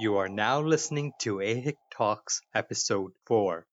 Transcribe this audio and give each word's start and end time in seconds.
You 0.00 0.16
are 0.18 0.28
now 0.28 0.60
listening 0.60 1.12
to 1.18 1.38
AHIC 1.40 1.74
Talks 1.90 2.40
Episode 2.54 3.10
4. 3.26 3.66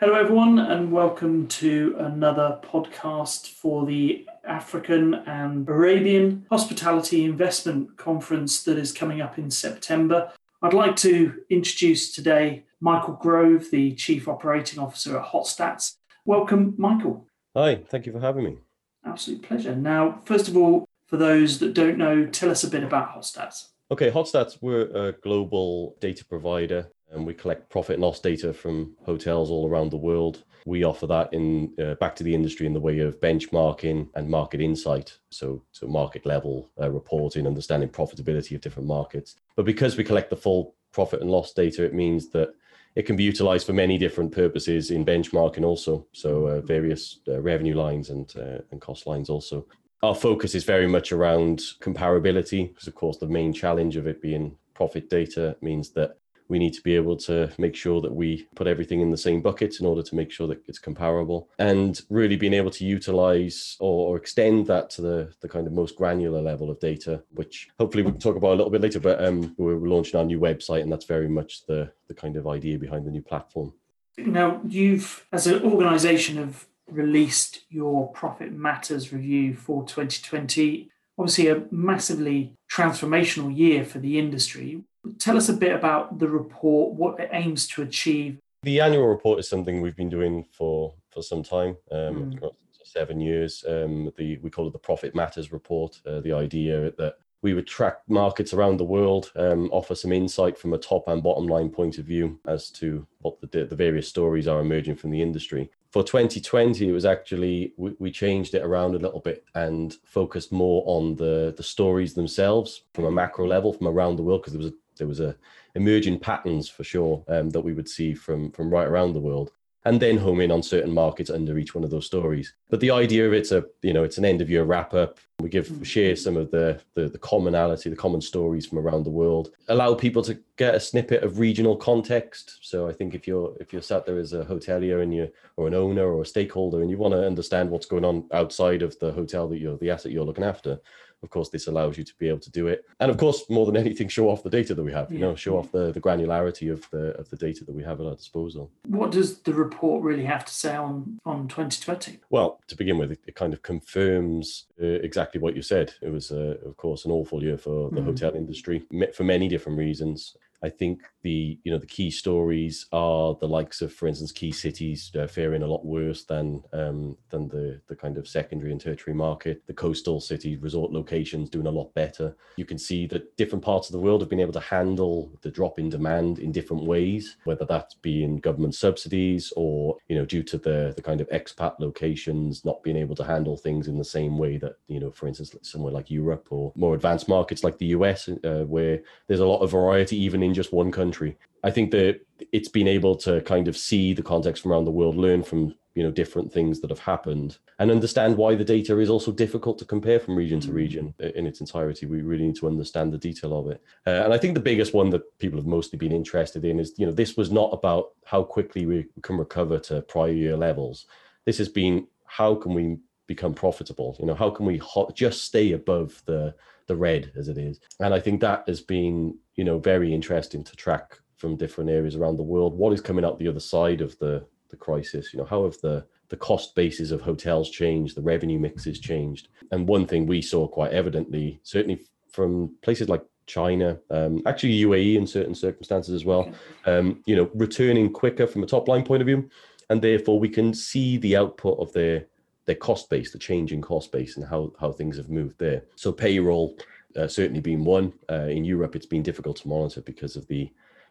Hello, 0.00 0.14
everyone, 0.14 0.60
and 0.60 0.90
welcome 0.90 1.46
to 1.48 1.94
another 1.98 2.58
podcast 2.62 3.48
for 3.48 3.84
the 3.84 4.26
African 4.44 5.12
and 5.26 5.68
Arabian 5.68 6.46
Hospitality 6.48 7.26
Investment 7.26 7.98
Conference 7.98 8.62
that 8.62 8.78
is 8.78 8.92
coming 8.92 9.20
up 9.20 9.36
in 9.36 9.50
September. 9.50 10.32
I'd 10.62 10.72
like 10.72 10.96
to 10.96 11.42
introduce 11.50 12.14
today 12.14 12.64
Michael 12.84 13.14
Grove, 13.14 13.70
the 13.70 13.94
Chief 13.94 14.28
Operating 14.28 14.78
Officer 14.78 15.18
at 15.18 15.24
Hotstats. 15.24 15.94
Welcome, 16.26 16.74
Michael. 16.76 17.26
Hi, 17.56 17.76
thank 17.76 18.04
you 18.04 18.12
for 18.12 18.20
having 18.20 18.44
me. 18.44 18.58
Absolute 19.06 19.40
pleasure. 19.40 19.74
Now, 19.74 20.20
first 20.26 20.48
of 20.48 20.56
all, 20.58 20.86
for 21.06 21.16
those 21.16 21.58
that 21.60 21.72
don't 21.72 21.96
know, 21.96 22.26
tell 22.26 22.50
us 22.50 22.62
a 22.62 22.68
bit 22.68 22.84
about 22.84 23.14
Hotstats. 23.14 23.68
Okay, 23.90 24.10
Hotstats, 24.10 24.58
we're 24.60 24.82
a 24.94 25.12
global 25.12 25.96
data 26.02 26.26
provider 26.26 26.90
and 27.10 27.26
we 27.26 27.32
collect 27.32 27.70
profit 27.70 27.94
and 27.94 28.02
loss 28.02 28.20
data 28.20 28.52
from 28.52 28.94
hotels 29.06 29.50
all 29.50 29.66
around 29.66 29.90
the 29.90 29.96
world. 29.96 30.44
We 30.66 30.84
offer 30.84 31.06
that 31.06 31.32
in 31.32 31.72
uh, 31.82 31.94
back 31.94 32.14
to 32.16 32.22
the 32.22 32.34
industry 32.34 32.66
in 32.66 32.74
the 32.74 32.80
way 32.80 32.98
of 32.98 33.18
benchmarking 33.18 34.10
and 34.14 34.28
market 34.28 34.60
insight, 34.60 35.18
so 35.30 35.62
so 35.72 35.86
market 35.86 36.26
level 36.26 36.70
uh, 36.80 36.90
reporting, 36.90 37.46
understanding 37.46 37.88
profitability 37.88 38.54
of 38.54 38.62
different 38.62 38.88
markets. 38.88 39.36
But 39.56 39.66
because 39.66 39.96
we 39.96 40.04
collect 40.04 40.30
the 40.30 40.36
full 40.36 40.74
profit 40.92 41.20
and 41.20 41.30
loss 41.30 41.52
data, 41.52 41.84
it 41.84 41.92
means 41.92 42.30
that 42.30 42.54
it 42.96 43.06
can 43.06 43.16
be 43.16 43.24
utilized 43.24 43.66
for 43.66 43.72
many 43.72 43.98
different 43.98 44.32
purposes 44.32 44.90
in 44.90 45.04
benchmarking 45.04 45.64
also. 45.64 46.06
So 46.12 46.46
uh, 46.46 46.60
various 46.60 47.20
uh, 47.28 47.40
revenue 47.40 47.74
lines 47.74 48.10
and 48.10 48.32
uh, 48.36 48.58
and 48.70 48.80
cost 48.80 49.06
lines 49.06 49.28
also. 49.28 49.66
Our 50.02 50.14
focus 50.14 50.54
is 50.54 50.64
very 50.64 50.86
much 50.86 51.12
around 51.12 51.60
comparability 51.80 52.68
because 52.68 52.86
of 52.86 52.94
course 52.94 53.16
the 53.18 53.26
main 53.26 53.52
challenge 53.52 53.96
of 53.96 54.06
it 54.06 54.20
being 54.20 54.56
profit 54.74 55.08
data 55.08 55.56
means 55.60 55.90
that 55.90 56.18
we 56.48 56.58
need 56.58 56.74
to 56.74 56.82
be 56.82 56.94
able 56.94 57.16
to 57.16 57.50
make 57.58 57.74
sure 57.74 58.00
that 58.00 58.12
we 58.12 58.46
put 58.54 58.66
everything 58.66 59.00
in 59.00 59.10
the 59.10 59.16
same 59.16 59.40
bucket 59.40 59.80
in 59.80 59.86
order 59.86 60.02
to 60.02 60.14
make 60.14 60.30
sure 60.30 60.46
that 60.48 60.62
it's 60.66 60.78
comparable. 60.78 61.48
And 61.58 62.00
really 62.10 62.36
being 62.36 62.54
able 62.54 62.70
to 62.72 62.84
utilize 62.84 63.76
or, 63.80 64.10
or, 64.10 64.16
extend 64.16 64.66
that 64.68 64.90
to 64.90 65.02
the, 65.02 65.32
the 65.40 65.48
kind 65.48 65.66
of 65.66 65.72
most 65.72 65.96
granular 65.96 66.40
level 66.40 66.70
of 66.70 66.78
data 66.78 67.22
which 67.32 67.68
hopefully 67.78 68.02
we 68.02 68.10
can 68.10 68.20
talk 68.20 68.36
about 68.36 68.52
a 68.52 68.56
little 68.56 68.70
bit 68.70 68.80
later 68.80 69.00
but 69.00 69.22
um, 69.22 69.54
we're 69.58 69.74
launching 69.74 70.18
our 70.18 70.24
new 70.24 70.38
website 70.38 70.82
and 70.82 70.90
that's 70.90 71.04
very 71.04 71.28
much 71.28 71.66
the, 71.66 71.90
the 72.08 72.14
kind 72.14 72.36
of 72.36 72.46
idea 72.46 72.78
behind 72.78 73.04
the 73.06 73.10
new 73.10 73.22
platform. 73.22 73.72
Now 74.16 74.60
you've 74.66 75.26
as 75.32 75.46
an 75.46 75.62
organization 75.62 76.36
have 76.36 76.66
released 76.86 77.64
your 77.68 78.10
profit 78.12 78.52
matters 78.52 79.12
review 79.12 79.54
for 79.54 79.84
2020 79.84 80.90
obviously 81.18 81.48
a 81.48 81.62
massively 81.70 82.54
transformational 82.70 83.56
year 83.56 83.84
for 83.84 83.98
the 83.98 84.18
industry 84.18 84.82
Tell 85.18 85.36
us 85.36 85.48
a 85.48 85.54
bit 85.54 85.74
about 85.74 86.18
the 86.18 86.28
report, 86.28 86.94
what 86.94 87.20
it 87.20 87.30
aims 87.32 87.66
to 87.68 87.82
achieve. 87.82 88.38
The 88.62 88.80
annual 88.80 89.06
report 89.06 89.38
is 89.38 89.48
something 89.48 89.80
we've 89.80 89.96
been 89.96 90.08
doing 90.08 90.44
for 90.52 90.94
for 91.10 91.22
some 91.22 91.42
time, 91.42 91.76
um, 91.92 92.32
mm. 92.32 92.50
seven 92.82 93.20
years. 93.20 93.64
Um, 93.68 94.10
the 94.16 94.38
we 94.38 94.50
call 94.50 94.66
it 94.66 94.72
the 94.72 94.78
Profit 94.78 95.14
Matters 95.14 95.52
report. 95.52 96.00
Uh, 96.06 96.20
the 96.20 96.32
idea 96.32 96.90
that 96.98 97.16
we 97.44 97.52
would 97.52 97.66
track 97.66 97.98
markets 98.08 98.54
around 98.54 98.78
the 98.78 98.84
world, 98.84 99.30
um, 99.36 99.68
offer 99.70 99.94
some 99.94 100.12
insight 100.12 100.56
from 100.56 100.72
a 100.72 100.78
top 100.78 101.06
and 101.08 101.22
bottom 101.22 101.46
line 101.46 101.68
point 101.68 101.98
of 101.98 102.06
view 102.06 102.40
as 102.46 102.70
to 102.70 103.06
what 103.18 103.38
the, 103.42 103.66
the 103.66 103.76
various 103.76 104.08
stories 104.08 104.48
are 104.48 104.60
emerging 104.60 104.96
from 104.96 105.10
the 105.10 105.20
industry. 105.20 105.70
For 105.92 106.02
2020, 106.02 106.88
it 106.88 106.92
was 106.92 107.04
actually 107.04 107.74
we, 107.76 107.94
we 107.98 108.10
changed 108.10 108.54
it 108.54 108.62
around 108.62 108.94
a 108.94 108.98
little 108.98 109.20
bit 109.20 109.44
and 109.54 109.94
focused 110.06 110.52
more 110.52 110.82
on 110.86 111.16
the 111.16 111.52
the 111.54 111.62
stories 111.62 112.14
themselves 112.14 112.84
from 112.94 113.04
a 113.04 113.10
macro 113.10 113.46
level 113.46 113.74
from 113.74 113.88
around 113.88 114.16
the 114.16 114.22
world 114.22 114.40
because 114.40 114.54
there 114.54 114.62
was 114.62 114.72
a 114.72 114.83
there 114.96 115.06
was 115.06 115.20
a 115.20 115.36
emerging 115.74 116.18
patterns 116.18 116.68
for 116.68 116.84
sure 116.84 117.24
um, 117.28 117.50
that 117.50 117.60
we 117.60 117.72
would 117.72 117.88
see 117.88 118.14
from 118.14 118.50
from 118.52 118.70
right 118.70 118.86
around 118.86 119.12
the 119.12 119.20
world 119.20 119.50
and 119.86 120.00
then 120.00 120.16
home 120.16 120.40
in 120.40 120.50
on 120.50 120.62
certain 120.62 120.92
markets 120.92 121.30
under 121.30 121.58
each 121.58 121.74
one 121.74 121.84
of 121.84 121.90
those 121.90 122.06
stories. 122.06 122.54
But 122.70 122.80
the 122.80 122.90
idea 122.90 123.26
of 123.26 123.32
it's 123.32 123.52
a 123.52 123.64
you 123.82 123.92
know 123.92 124.04
it's 124.04 124.18
an 124.18 124.24
end 124.24 124.40
of 124.40 124.50
year 124.50 124.64
wrap 124.64 124.94
up. 124.94 125.18
We 125.40 125.48
give 125.48 125.68
mm. 125.68 125.84
share 125.84 126.16
some 126.16 126.36
of 126.36 126.50
the, 126.52 126.80
the, 126.94 127.08
the 127.08 127.18
commonality, 127.18 127.90
the 127.90 127.96
common 127.96 128.20
stories 128.20 128.66
from 128.66 128.78
around 128.78 129.02
the 129.02 129.10
world. 129.10 129.50
Allow 129.68 129.94
people 129.94 130.22
to 130.22 130.38
get 130.56 130.76
a 130.76 130.80
snippet 130.80 131.24
of 131.24 131.40
regional 131.40 131.76
context. 131.76 132.58
So 132.62 132.88
I 132.88 132.92
think 132.92 133.14
if 133.14 133.26
you're 133.26 133.54
if 133.60 133.72
you're 133.72 133.82
sat 133.82 134.06
there 134.06 134.18
as 134.18 134.32
a 134.32 134.44
hotelier 134.44 135.02
and 135.02 135.12
you 135.12 135.30
or 135.56 135.66
an 135.66 135.74
owner 135.74 136.06
or 136.06 136.22
a 136.22 136.26
stakeholder 136.26 136.80
and 136.80 136.90
you 136.90 136.96
want 136.96 137.12
to 137.12 137.26
understand 137.26 137.68
what's 137.68 137.86
going 137.86 138.04
on 138.04 138.24
outside 138.32 138.82
of 138.82 138.98
the 139.00 139.12
hotel 139.12 139.48
that 139.48 139.58
you're 139.58 139.78
the 139.78 139.90
asset 139.90 140.12
you're 140.12 140.24
looking 140.24 140.44
after, 140.44 140.80
of 141.24 141.30
course 141.30 141.48
this 141.48 141.66
allows 141.66 141.98
you 141.98 142.04
to 142.04 142.14
be 142.18 142.28
able 142.28 142.38
to 142.40 142.50
do 142.50 142.68
it. 142.68 142.84
And 143.00 143.10
of 143.10 143.16
course 143.16 143.48
more 143.50 143.66
than 143.66 143.76
anything 143.76 144.08
show 144.08 144.28
off 144.28 144.42
the 144.42 144.50
data 144.50 144.74
that 144.74 144.82
we 144.82 144.92
have 144.92 145.10
you 145.12 145.18
know 145.18 145.34
show 145.34 145.58
off 145.58 145.72
the, 145.72 145.90
the 145.92 146.00
granularity 146.00 146.72
of 146.72 146.88
the 146.90 147.16
of 147.18 147.28
the 147.30 147.36
data 147.36 147.64
that 147.64 147.74
we 147.74 147.82
have 147.82 148.00
at 148.00 148.06
our 148.06 148.14
disposal. 148.14 148.70
What 148.86 149.10
does 149.10 149.40
the 149.40 149.54
report 149.54 150.04
really 150.04 150.24
have 150.24 150.44
to 150.44 150.54
say 150.54 150.76
on 150.76 151.18
on 151.24 151.48
2020 151.48 152.20
well 152.30 152.60
to 152.68 152.76
begin 152.76 152.98
with 152.98 153.10
it, 153.10 153.20
it 153.26 153.34
kind 153.34 153.52
of 153.52 153.62
confirms 153.62 154.66
uh, 154.80 154.86
exactly 154.86 155.40
what 155.40 155.56
you 155.56 155.62
said. 155.62 155.94
It 156.02 156.10
was 156.10 156.30
uh, 156.30 156.56
of 156.64 156.76
course 156.76 157.04
an 157.04 157.10
awful 157.10 157.42
year 157.42 157.58
for 157.58 157.90
the 157.90 158.00
mm. 158.00 158.04
hotel 158.04 158.34
industry 158.34 158.84
for 159.14 159.24
many 159.24 159.48
different 159.48 159.78
reasons 159.78 160.36
I 160.64 160.70
think 160.70 161.02
the 161.22 161.58
you 161.62 161.70
know 161.70 161.78
the 161.78 161.86
key 161.86 162.10
stories 162.10 162.86
are 162.90 163.36
the 163.38 163.46
likes 163.46 163.82
of, 163.82 163.92
for 163.92 164.08
instance, 164.08 164.32
key 164.32 164.50
cities 164.50 165.12
uh, 165.14 165.26
faring 165.26 165.62
a 165.62 165.66
lot 165.66 165.84
worse 165.84 166.24
than 166.24 166.62
um, 166.72 167.18
than 167.28 167.48
the 167.48 167.82
the 167.86 167.94
kind 167.94 168.16
of 168.16 168.26
secondary 168.26 168.72
and 168.72 168.80
tertiary 168.80 169.14
market. 169.14 169.62
The 169.66 169.74
coastal 169.74 170.20
city 170.20 170.56
resort 170.56 170.90
locations 170.90 171.50
doing 171.50 171.66
a 171.66 171.70
lot 171.70 171.92
better. 171.94 172.34
You 172.56 172.64
can 172.64 172.78
see 172.78 173.06
that 173.08 173.36
different 173.36 173.62
parts 173.62 173.88
of 173.88 173.92
the 173.92 173.98
world 173.98 174.22
have 174.22 174.30
been 174.30 174.40
able 174.40 174.54
to 174.54 174.60
handle 174.60 175.30
the 175.42 175.50
drop 175.50 175.78
in 175.78 175.90
demand 175.90 176.38
in 176.38 176.50
different 176.50 176.84
ways, 176.84 177.36
whether 177.44 177.66
that's 177.66 177.94
being 177.94 178.38
government 178.38 178.74
subsidies 178.74 179.52
or 179.56 179.98
you 180.08 180.16
know 180.16 180.24
due 180.24 180.42
to 180.44 180.56
the 180.56 180.94
the 180.96 181.02
kind 181.02 181.20
of 181.20 181.28
expat 181.28 181.78
locations 181.78 182.64
not 182.64 182.82
being 182.82 182.96
able 182.96 183.16
to 183.16 183.24
handle 183.24 183.58
things 183.58 183.86
in 183.86 183.98
the 183.98 184.04
same 184.04 184.38
way 184.38 184.56
that 184.56 184.76
you 184.86 184.98
know, 184.98 185.10
for 185.10 185.26
instance, 185.26 185.54
somewhere 185.60 185.92
like 185.92 186.10
Europe 186.10 186.48
or 186.50 186.72
more 186.74 186.94
advanced 186.94 187.28
markets 187.28 187.62
like 187.62 187.76
the 187.76 187.92
US, 187.96 188.28
uh, 188.28 188.64
where 188.66 189.00
there's 189.26 189.40
a 189.40 189.46
lot 189.46 189.60
of 189.60 189.70
variety 189.70 190.16
even 190.16 190.42
in 190.42 190.53
just 190.54 190.72
one 190.72 190.90
country. 190.90 191.36
I 191.62 191.70
think 191.70 191.90
that 191.92 192.20
it's 192.52 192.68
been 192.68 192.88
able 192.88 193.16
to 193.16 193.40
kind 193.42 193.68
of 193.68 193.76
see 193.76 194.12
the 194.12 194.22
context 194.22 194.62
from 194.62 194.72
around 194.72 194.84
the 194.84 194.90
world, 194.90 195.16
learn 195.16 195.42
from 195.42 195.74
you 195.94 196.02
know 196.02 196.10
different 196.10 196.52
things 196.52 196.80
that 196.80 196.90
have 196.90 196.98
happened, 196.98 197.58
and 197.78 197.90
understand 197.90 198.36
why 198.36 198.54
the 198.54 198.64
data 198.64 198.98
is 198.98 199.08
also 199.08 199.32
difficult 199.32 199.78
to 199.78 199.84
compare 199.84 200.18
from 200.18 200.36
region 200.36 200.60
to 200.60 200.72
region 200.72 201.14
in 201.18 201.46
its 201.46 201.60
entirety. 201.60 202.06
We 202.06 202.22
really 202.22 202.46
need 202.46 202.56
to 202.56 202.66
understand 202.66 203.12
the 203.12 203.18
detail 203.18 203.58
of 203.58 203.68
it. 203.68 203.82
Uh, 204.06 204.24
and 204.24 204.32
I 204.32 204.38
think 204.38 204.54
the 204.54 204.60
biggest 204.60 204.92
one 204.92 205.10
that 205.10 205.38
people 205.38 205.58
have 205.58 205.66
mostly 205.66 205.98
been 205.98 206.12
interested 206.12 206.64
in 206.64 206.80
is 206.80 206.94
you 206.96 207.06
know 207.06 207.12
this 207.12 207.36
was 207.36 207.50
not 207.50 207.70
about 207.72 208.12
how 208.24 208.42
quickly 208.42 208.86
we 208.86 209.06
can 209.22 209.36
recover 209.36 209.78
to 209.80 210.02
prior 210.02 210.32
year 210.32 210.56
levels. 210.56 211.06
This 211.44 211.58
has 211.58 211.68
been 211.68 212.06
how 212.26 212.54
can 212.54 212.74
we 212.74 212.98
become 213.26 213.54
profitable? 213.54 214.16
You 214.20 214.26
know 214.26 214.34
how 214.34 214.50
can 214.50 214.66
we 214.66 214.78
ho- 214.78 215.10
just 215.14 215.44
stay 215.44 215.72
above 215.72 216.22
the 216.26 216.54
the 216.86 216.96
red 216.96 217.32
as 217.36 217.48
it 217.48 217.58
is. 217.58 217.80
And 218.00 218.14
I 218.14 218.20
think 218.20 218.40
that 218.40 218.64
has 218.66 218.80
been, 218.80 219.36
you 219.56 219.64
know, 219.64 219.78
very 219.78 220.12
interesting 220.12 220.64
to 220.64 220.76
track 220.76 221.18
from 221.36 221.56
different 221.56 221.90
areas 221.90 222.16
around 222.16 222.36
the 222.36 222.42
world. 222.42 222.76
What 222.76 222.92
is 222.92 223.00
coming 223.00 223.24
out 223.24 223.38
the 223.38 223.48
other 223.48 223.60
side 223.60 224.00
of 224.00 224.18
the 224.18 224.46
the 224.70 224.76
crisis? 224.76 225.32
You 225.32 225.38
know, 225.38 225.46
how 225.46 225.64
have 225.64 225.78
the 225.82 226.06
the 226.28 226.36
cost 226.36 226.74
bases 226.74 227.12
of 227.12 227.20
hotels 227.20 227.70
changed, 227.70 228.16
the 228.16 228.22
revenue 228.22 228.58
mixes 228.58 228.98
changed. 228.98 229.48
And 229.70 229.86
one 229.86 230.06
thing 230.06 230.26
we 230.26 230.42
saw 230.42 230.66
quite 230.66 230.92
evidently, 230.92 231.60
certainly 231.62 232.04
from 232.30 232.74
places 232.82 233.08
like 233.08 233.24
China, 233.46 233.98
um, 234.10 234.42
actually 234.46 234.80
UAE 234.80 235.16
in 235.16 235.26
certain 235.26 235.54
circumstances 235.54 236.14
as 236.14 236.24
well, 236.24 236.50
um, 236.86 237.22
you 237.26 237.36
know, 237.36 237.50
returning 237.54 238.12
quicker 238.12 238.46
from 238.46 238.62
a 238.62 238.66
top 238.66 238.88
line 238.88 239.04
point 239.04 239.22
of 239.22 239.26
view. 239.26 239.48
And 239.90 240.00
therefore 240.00 240.40
we 240.40 240.48
can 240.48 240.72
see 240.72 241.18
the 241.18 241.36
output 241.36 241.78
of 241.78 241.92
their 241.92 242.26
their 242.66 242.74
cost 242.74 243.10
base, 243.10 243.30
the 243.30 243.38
change 243.38 243.72
in 243.72 243.82
cost 243.82 244.12
base, 244.12 244.36
and 244.36 244.46
how 244.46 244.72
how 244.80 244.92
things 244.92 245.16
have 245.16 245.30
moved 245.30 245.58
there. 245.58 245.82
So 245.96 246.12
payroll 246.12 246.76
uh, 247.16 247.28
certainly 247.28 247.60
been 247.60 247.84
one. 247.84 248.12
Uh, 248.30 248.48
in 248.48 248.64
Europe, 248.64 248.96
it's 248.96 249.06
been 249.06 249.22
difficult 249.22 249.56
to 249.58 249.68
monitor 249.68 250.00
because 250.00 250.36
of 250.36 250.46
the 250.48 250.70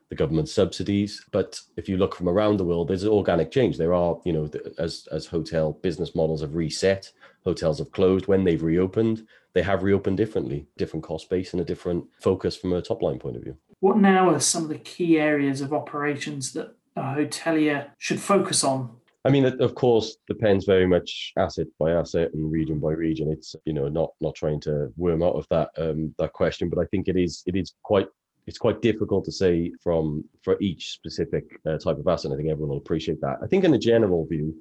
the 0.10 0.16
government 0.16 0.50
subsidies. 0.50 1.26
But 1.32 1.60
if 1.78 1.88
you 1.88 1.98
look 1.98 2.16
from 2.16 2.30
around 2.30 2.58
the 2.58 2.66
world, 2.66 2.88
there's 2.88 3.06
organic 3.06 3.52
change. 3.52 3.78
There 3.78 3.94
are, 3.94 4.20
you 4.26 4.34
know, 4.34 4.50
as 4.78 5.08
as 5.12 5.26
hotel 5.26 5.74
business 5.82 6.16
models 6.16 6.42
have 6.42 6.56
reset, 6.56 7.12
hotels 7.44 7.80
have 7.80 7.92
closed. 7.92 8.28
When 8.28 8.44
they've 8.44 8.62
reopened, 8.62 9.28
they 9.54 9.62
have 9.64 9.84
reopened 9.84 10.18
differently, 10.18 10.68
different 10.78 11.04
cost 11.04 11.30
base 11.30 11.54
and 11.54 11.62
a 11.62 11.66
different 11.66 12.06
focus 12.22 12.56
from 12.56 12.74
a 12.74 12.82
top 12.82 13.02
line 13.02 13.20
point 13.20 13.38
of 13.38 13.44
view. 13.44 13.58
What 13.80 13.98
now 13.98 14.30
are 14.30 14.40
some 14.40 14.64
of 14.64 14.70
the 14.70 14.78
key 14.78 15.20
areas 15.20 15.62
of 15.62 15.74
operations 15.74 16.54
that 16.54 16.76
a 16.96 17.02
hotelier 17.02 17.88
should 17.98 18.20
focus 18.20 18.64
on 18.64 18.96
I 19.25 19.30
mean, 19.30 19.46
it 19.46 19.62
of 19.62 19.74
course 19.75 20.18
depends 20.28 20.66
very 20.66 20.86
much 20.86 21.31
asset 21.38 21.68
by 21.80 21.92
asset 21.92 22.34
and 22.34 22.52
region 22.52 22.80
by 22.80 22.92
region. 22.92 23.31
It's 23.31 23.56
you 23.66 23.74
know 23.74 23.88
not 23.88 24.12
not 24.20 24.36
trying 24.36 24.60
to 24.62 24.92
worm 24.98 25.24
out 25.24 25.36
of 25.36 25.48
that 25.50 25.70
um, 25.78 26.14
that 26.18 26.34
question, 26.34 26.70
but 26.70 26.80
I 26.80 26.86
think 26.86 27.08
it 27.08 27.16
is 27.16 27.44
it 27.46 27.56
is 27.56 27.74
quite 27.84 28.08
it's 28.48 28.58
quite 28.58 28.81
difficult 28.81 29.24
to 29.25 29.31
say 29.31 29.72
from 29.81 30.25
for 30.44 30.58
each 30.60 30.92
specific 30.92 31.46
uh, 31.66 31.78
type 31.78 31.98
of 31.98 32.08
asset. 32.08 32.31
I 32.31 32.36
think 32.36 32.50
everyone 32.50 32.72
will 32.72 32.78
appreciate 32.78 33.22
that. 33.22 33.38
I 33.42 33.48
think 33.48 33.64
in 33.64 33.74
a 33.74 33.80
general 33.80 34.25
view, 34.25 34.54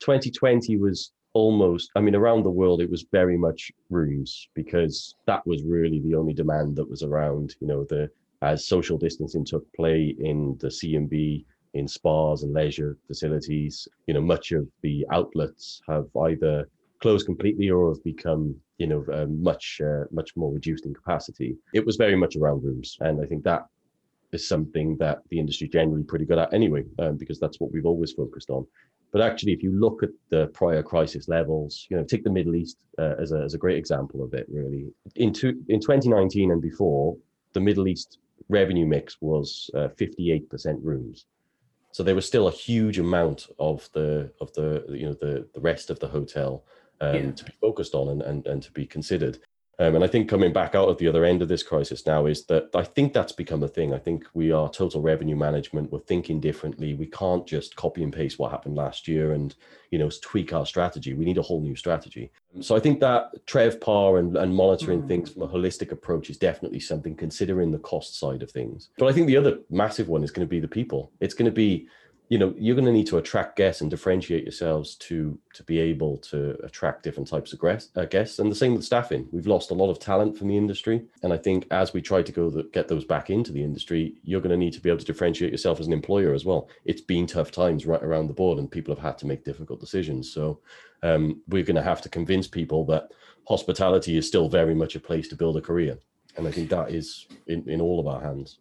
2020 0.00 0.76
was 0.78 1.12
almost 1.36 1.90
i 1.96 2.00
mean 2.00 2.14
around 2.14 2.44
the 2.44 2.48
world 2.48 2.80
it 2.80 2.88
was 2.88 3.06
very 3.10 3.36
much 3.36 3.72
rooms 3.90 4.48
because 4.54 5.16
that 5.26 5.44
was 5.48 5.64
really 5.64 5.98
the 5.98 6.14
only 6.14 6.32
demand 6.32 6.76
that 6.76 6.88
was 6.88 7.02
around 7.02 7.56
you 7.60 7.66
know 7.66 7.82
the 7.90 8.08
as 8.40 8.66
social 8.66 8.96
distancing 8.96 9.44
took 9.44 9.64
play 9.72 10.14
in 10.20 10.56
the 10.60 10.70
C&B 10.70 11.44
in 11.74 11.86
spas 11.86 12.42
and 12.42 12.52
leisure 12.52 12.96
facilities 13.06 13.88
you 14.06 14.14
know 14.14 14.20
much 14.20 14.52
of 14.52 14.66
the 14.82 15.04
outlets 15.12 15.80
have 15.88 16.06
either 16.24 16.68
closed 17.00 17.26
completely 17.26 17.68
or 17.70 17.88
have 17.90 18.02
become 18.04 18.54
you 18.78 18.86
know 18.86 19.04
uh, 19.12 19.26
much 19.28 19.80
uh, 19.84 20.04
much 20.10 20.30
more 20.36 20.52
reduced 20.52 20.86
in 20.86 20.94
capacity 20.94 21.56
it 21.72 21.84
was 21.84 21.96
very 21.96 22.16
much 22.16 22.36
around 22.36 22.62
rooms 22.64 22.96
and 23.00 23.20
i 23.22 23.26
think 23.26 23.42
that 23.44 23.62
is 24.32 24.48
something 24.48 24.96
that 24.98 25.18
the 25.30 25.38
industry 25.38 25.68
generally 25.68 26.02
pretty 26.02 26.24
good 26.24 26.38
at 26.38 26.52
anyway 26.52 26.82
um, 26.98 27.16
because 27.16 27.38
that's 27.38 27.60
what 27.60 27.72
we've 27.72 27.86
always 27.86 28.12
focused 28.12 28.50
on 28.50 28.66
but 29.14 29.22
actually, 29.22 29.52
if 29.52 29.62
you 29.62 29.70
look 29.70 30.02
at 30.02 30.08
the 30.30 30.48
prior 30.48 30.82
crisis 30.82 31.28
levels, 31.28 31.86
you 31.88 31.96
know, 31.96 32.02
take 32.02 32.24
the 32.24 32.32
Middle 32.32 32.56
East 32.56 32.78
uh, 32.98 33.14
as, 33.16 33.30
a, 33.30 33.42
as 33.42 33.54
a 33.54 33.58
great 33.58 33.78
example 33.78 34.24
of 34.24 34.34
it, 34.34 34.44
really. 34.50 34.88
In, 35.14 35.32
two, 35.32 35.62
in 35.68 35.78
2019 35.78 36.50
and 36.50 36.60
before, 36.60 37.16
the 37.52 37.60
Middle 37.60 37.86
East 37.86 38.18
revenue 38.48 38.86
mix 38.86 39.18
was 39.20 39.70
uh, 39.76 39.86
58% 40.00 40.48
rooms. 40.82 41.26
So 41.94 42.02
there 42.02 42.16
was 42.16 42.26
still 42.26 42.48
a 42.48 42.50
huge 42.50 42.98
amount 42.98 43.46
of 43.60 43.88
the 43.92 44.32
of 44.40 44.52
the 44.54 44.84
you 44.88 45.06
know 45.06 45.12
the 45.12 45.46
the 45.54 45.60
rest 45.60 45.90
of 45.90 46.00
the 46.00 46.08
hotel 46.08 46.64
um, 47.00 47.14
yeah. 47.14 47.30
to 47.30 47.44
be 47.44 47.52
focused 47.60 47.94
on 47.94 48.08
and, 48.08 48.20
and 48.20 48.44
and 48.48 48.60
to 48.64 48.72
be 48.72 48.84
considered. 48.84 49.38
Um, 49.78 49.96
and 49.96 50.04
I 50.04 50.06
think 50.06 50.28
coming 50.28 50.52
back 50.52 50.74
out 50.74 50.88
at 50.88 50.98
the 50.98 51.08
other 51.08 51.24
end 51.24 51.42
of 51.42 51.48
this 51.48 51.62
crisis 51.62 52.06
now 52.06 52.26
is 52.26 52.46
that 52.46 52.68
I 52.74 52.84
think 52.84 53.12
that's 53.12 53.32
become 53.32 53.62
a 53.62 53.68
thing. 53.68 53.92
I 53.92 53.98
think 53.98 54.24
we 54.32 54.52
are 54.52 54.68
total 54.68 55.02
revenue 55.02 55.36
management. 55.36 55.90
We're 55.90 56.00
thinking 56.00 56.40
differently. 56.40 56.94
We 56.94 57.06
can't 57.06 57.46
just 57.46 57.74
copy 57.74 58.02
and 58.02 58.12
paste 58.12 58.38
what 58.38 58.52
happened 58.52 58.76
last 58.76 59.08
year 59.08 59.32
and 59.32 59.54
you 59.90 59.98
know 59.98 60.10
tweak 60.22 60.52
our 60.52 60.66
strategy. 60.66 61.14
We 61.14 61.24
need 61.24 61.38
a 61.38 61.42
whole 61.42 61.60
new 61.60 61.76
strategy. 61.76 62.30
So 62.60 62.76
I 62.76 62.80
think 62.80 63.00
that 63.00 63.46
TRevPAR 63.46 64.20
and, 64.20 64.36
and 64.36 64.54
monitoring 64.54 65.02
mm. 65.02 65.08
things 65.08 65.30
from 65.30 65.42
a 65.42 65.48
holistic 65.48 65.90
approach 65.90 66.30
is 66.30 66.36
definitely 66.36 66.80
something 66.80 67.16
considering 67.16 67.72
the 67.72 67.78
cost 67.78 68.18
side 68.18 68.42
of 68.42 68.50
things. 68.50 68.90
But 68.98 69.08
I 69.08 69.12
think 69.12 69.26
the 69.26 69.36
other 69.36 69.58
massive 69.70 70.08
one 70.08 70.22
is 70.22 70.30
going 70.30 70.46
to 70.46 70.50
be 70.50 70.60
the 70.60 70.68
people. 70.68 71.10
It's 71.20 71.34
going 71.34 71.50
to 71.50 71.52
be 71.52 71.88
you 72.28 72.38
know 72.38 72.54
you're 72.56 72.74
going 72.74 72.86
to 72.86 72.92
need 72.92 73.06
to 73.06 73.18
attract 73.18 73.56
guests 73.56 73.82
and 73.82 73.90
differentiate 73.90 74.44
yourselves 74.44 74.94
to 74.94 75.38
to 75.52 75.62
be 75.62 75.78
able 75.78 76.16
to 76.16 76.56
attract 76.64 77.02
different 77.02 77.28
types 77.28 77.52
of 77.52 77.60
uh, 77.62 78.04
guests. 78.06 78.38
And 78.38 78.50
the 78.50 78.56
same 78.56 78.74
with 78.74 78.84
staffing. 78.84 79.28
We've 79.30 79.46
lost 79.46 79.70
a 79.70 79.74
lot 79.74 79.90
of 79.90 79.98
talent 79.98 80.36
from 80.38 80.48
the 80.48 80.56
industry. 80.56 81.04
And 81.22 81.32
i 81.32 81.36
think 81.36 81.66
as 81.70 81.92
we 81.92 82.00
try 82.00 82.22
to 82.22 82.32
go 82.32 82.50
the, 82.50 82.64
get 82.72 82.88
those 82.88 83.04
back 83.04 83.30
into 83.30 83.52
the 83.52 83.62
industry 83.62 84.14
you're 84.22 84.40
going 84.40 84.50
to 84.50 84.56
need 84.56 84.72
to 84.72 84.80
be 84.80 84.88
able 84.88 85.00
to 85.00 85.04
differentiate 85.04 85.52
yourself 85.52 85.80
as 85.80 85.86
an 85.86 85.92
employer 85.92 86.32
as 86.32 86.44
well. 86.44 86.68
It's 86.84 87.00
been 87.00 87.26
tough 87.26 87.50
times 87.50 87.86
right 87.86 88.02
around 88.02 88.28
the 88.28 88.34
board 88.34 88.58
and 88.58 88.70
people 88.70 88.94
have 88.94 89.04
had 89.04 89.18
to 89.18 89.26
make 89.26 89.44
difficult 89.44 89.80
decisions. 89.80 90.32
So 90.32 90.60
um, 91.02 91.42
we're 91.48 91.62
going 91.62 91.76
to 91.76 91.82
have 91.82 92.00
to 92.02 92.08
convince 92.08 92.46
people 92.46 92.84
that 92.86 93.10
hospitality 93.46 94.16
is 94.16 94.26
still 94.26 94.48
very 94.48 94.74
much 94.74 94.96
a 94.96 95.00
place 95.00 95.28
to 95.28 95.36
build 95.36 95.56
a 95.56 95.60
career. 95.60 95.98
And 96.36 96.48
i 96.48 96.50
think 96.50 96.70
that 96.70 96.90
is 96.90 97.26
in, 97.46 97.68
in 97.68 97.80
all 97.80 98.00
of 98.00 98.06
our 98.06 98.20
hands 98.20 98.58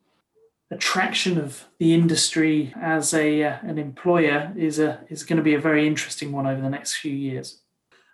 attraction 0.73 1.37
of 1.37 1.65
the 1.79 1.93
industry 1.93 2.73
as 2.81 3.13
a 3.13 3.43
uh, 3.43 3.57
an 3.63 3.77
employer 3.77 4.51
is 4.55 4.79
a 4.79 4.99
is 5.09 5.23
going 5.23 5.37
to 5.37 5.43
be 5.43 5.53
a 5.53 5.59
very 5.59 5.87
interesting 5.87 6.31
one 6.31 6.47
over 6.47 6.61
the 6.61 6.69
next 6.69 6.95
few 6.97 7.13
years. 7.13 7.61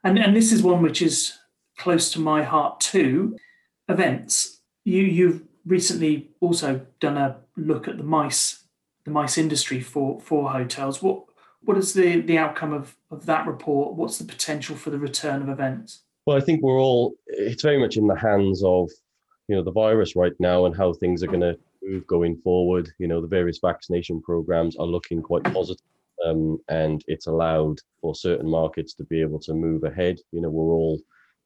And 0.03 0.19
and 0.19 0.35
this 0.35 0.51
is 0.51 0.61
one 0.61 0.81
which 0.81 1.01
is 1.01 1.38
close 1.77 2.11
to 2.11 2.19
my 2.19 2.44
heart 2.44 2.79
too. 2.79 3.38
Events. 3.88 4.61
You 4.85 5.03
you've 5.03 5.44
recently 5.65 6.31
also 6.39 6.85
done 7.00 7.17
a 7.17 7.38
look 7.57 7.88
at 7.88 7.97
the 7.97 8.03
MICE 8.03 8.63
the 9.05 9.12
MICE 9.12 9.38
industry 9.38 9.81
for 9.81 10.19
for 10.21 10.51
hotels. 10.51 11.01
What 11.01 11.23
what 11.62 11.77
is 11.77 11.94
the 11.94 12.21
the 12.21 12.38
outcome 12.38 12.73
of 12.73 12.95
of 13.12 13.25
that 13.25 13.47
report? 13.47 13.95
What's 13.95 14.17
the 14.17 14.25
potential 14.25 14.75
for 14.75 14.89
the 14.89 15.00
return 15.00 15.41
of 15.41 15.50
events? 15.50 16.03
Well, 16.25 16.38
I 16.38 16.41
think 16.41 16.62
we're 16.62 16.79
all 16.79 17.15
it's 17.27 17.63
very 17.63 17.79
much 17.79 17.97
in 17.97 18.07
the 18.07 18.15
hands 18.15 18.63
of 18.63 18.89
you 19.47 19.55
know 19.55 19.63
the 19.63 19.71
virus 19.71 20.15
right 20.15 20.33
now 20.39 20.65
and 20.65 20.75
how 20.75 20.94
things 20.94 21.23
are 21.23 21.27
going 21.27 21.41
to 21.41 21.57
move 21.83 22.05
going 22.07 22.37
forward. 22.37 22.89
You 22.97 23.07
know, 23.07 23.21
the 23.21 23.27
various 23.27 23.59
vaccination 23.59 24.21
programs 24.21 24.75
are 24.77 24.85
looking 24.85 25.21
quite 25.21 25.43
positive, 25.43 25.83
um, 26.25 26.59
and 26.69 27.03
it's 27.07 27.27
allowed 27.27 27.79
for 28.01 28.15
certain 28.15 28.49
markets 28.49 28.93
to 28.95 29.03
be 29.05 29.21
able 29.21 29.39
to 29.39 29.53
move 29.53 29.83
ahead. 29.83 30.19
You 30.31 30.41
know, 30.41 30.49
we're 30.49 30.73
all 30.73 30.99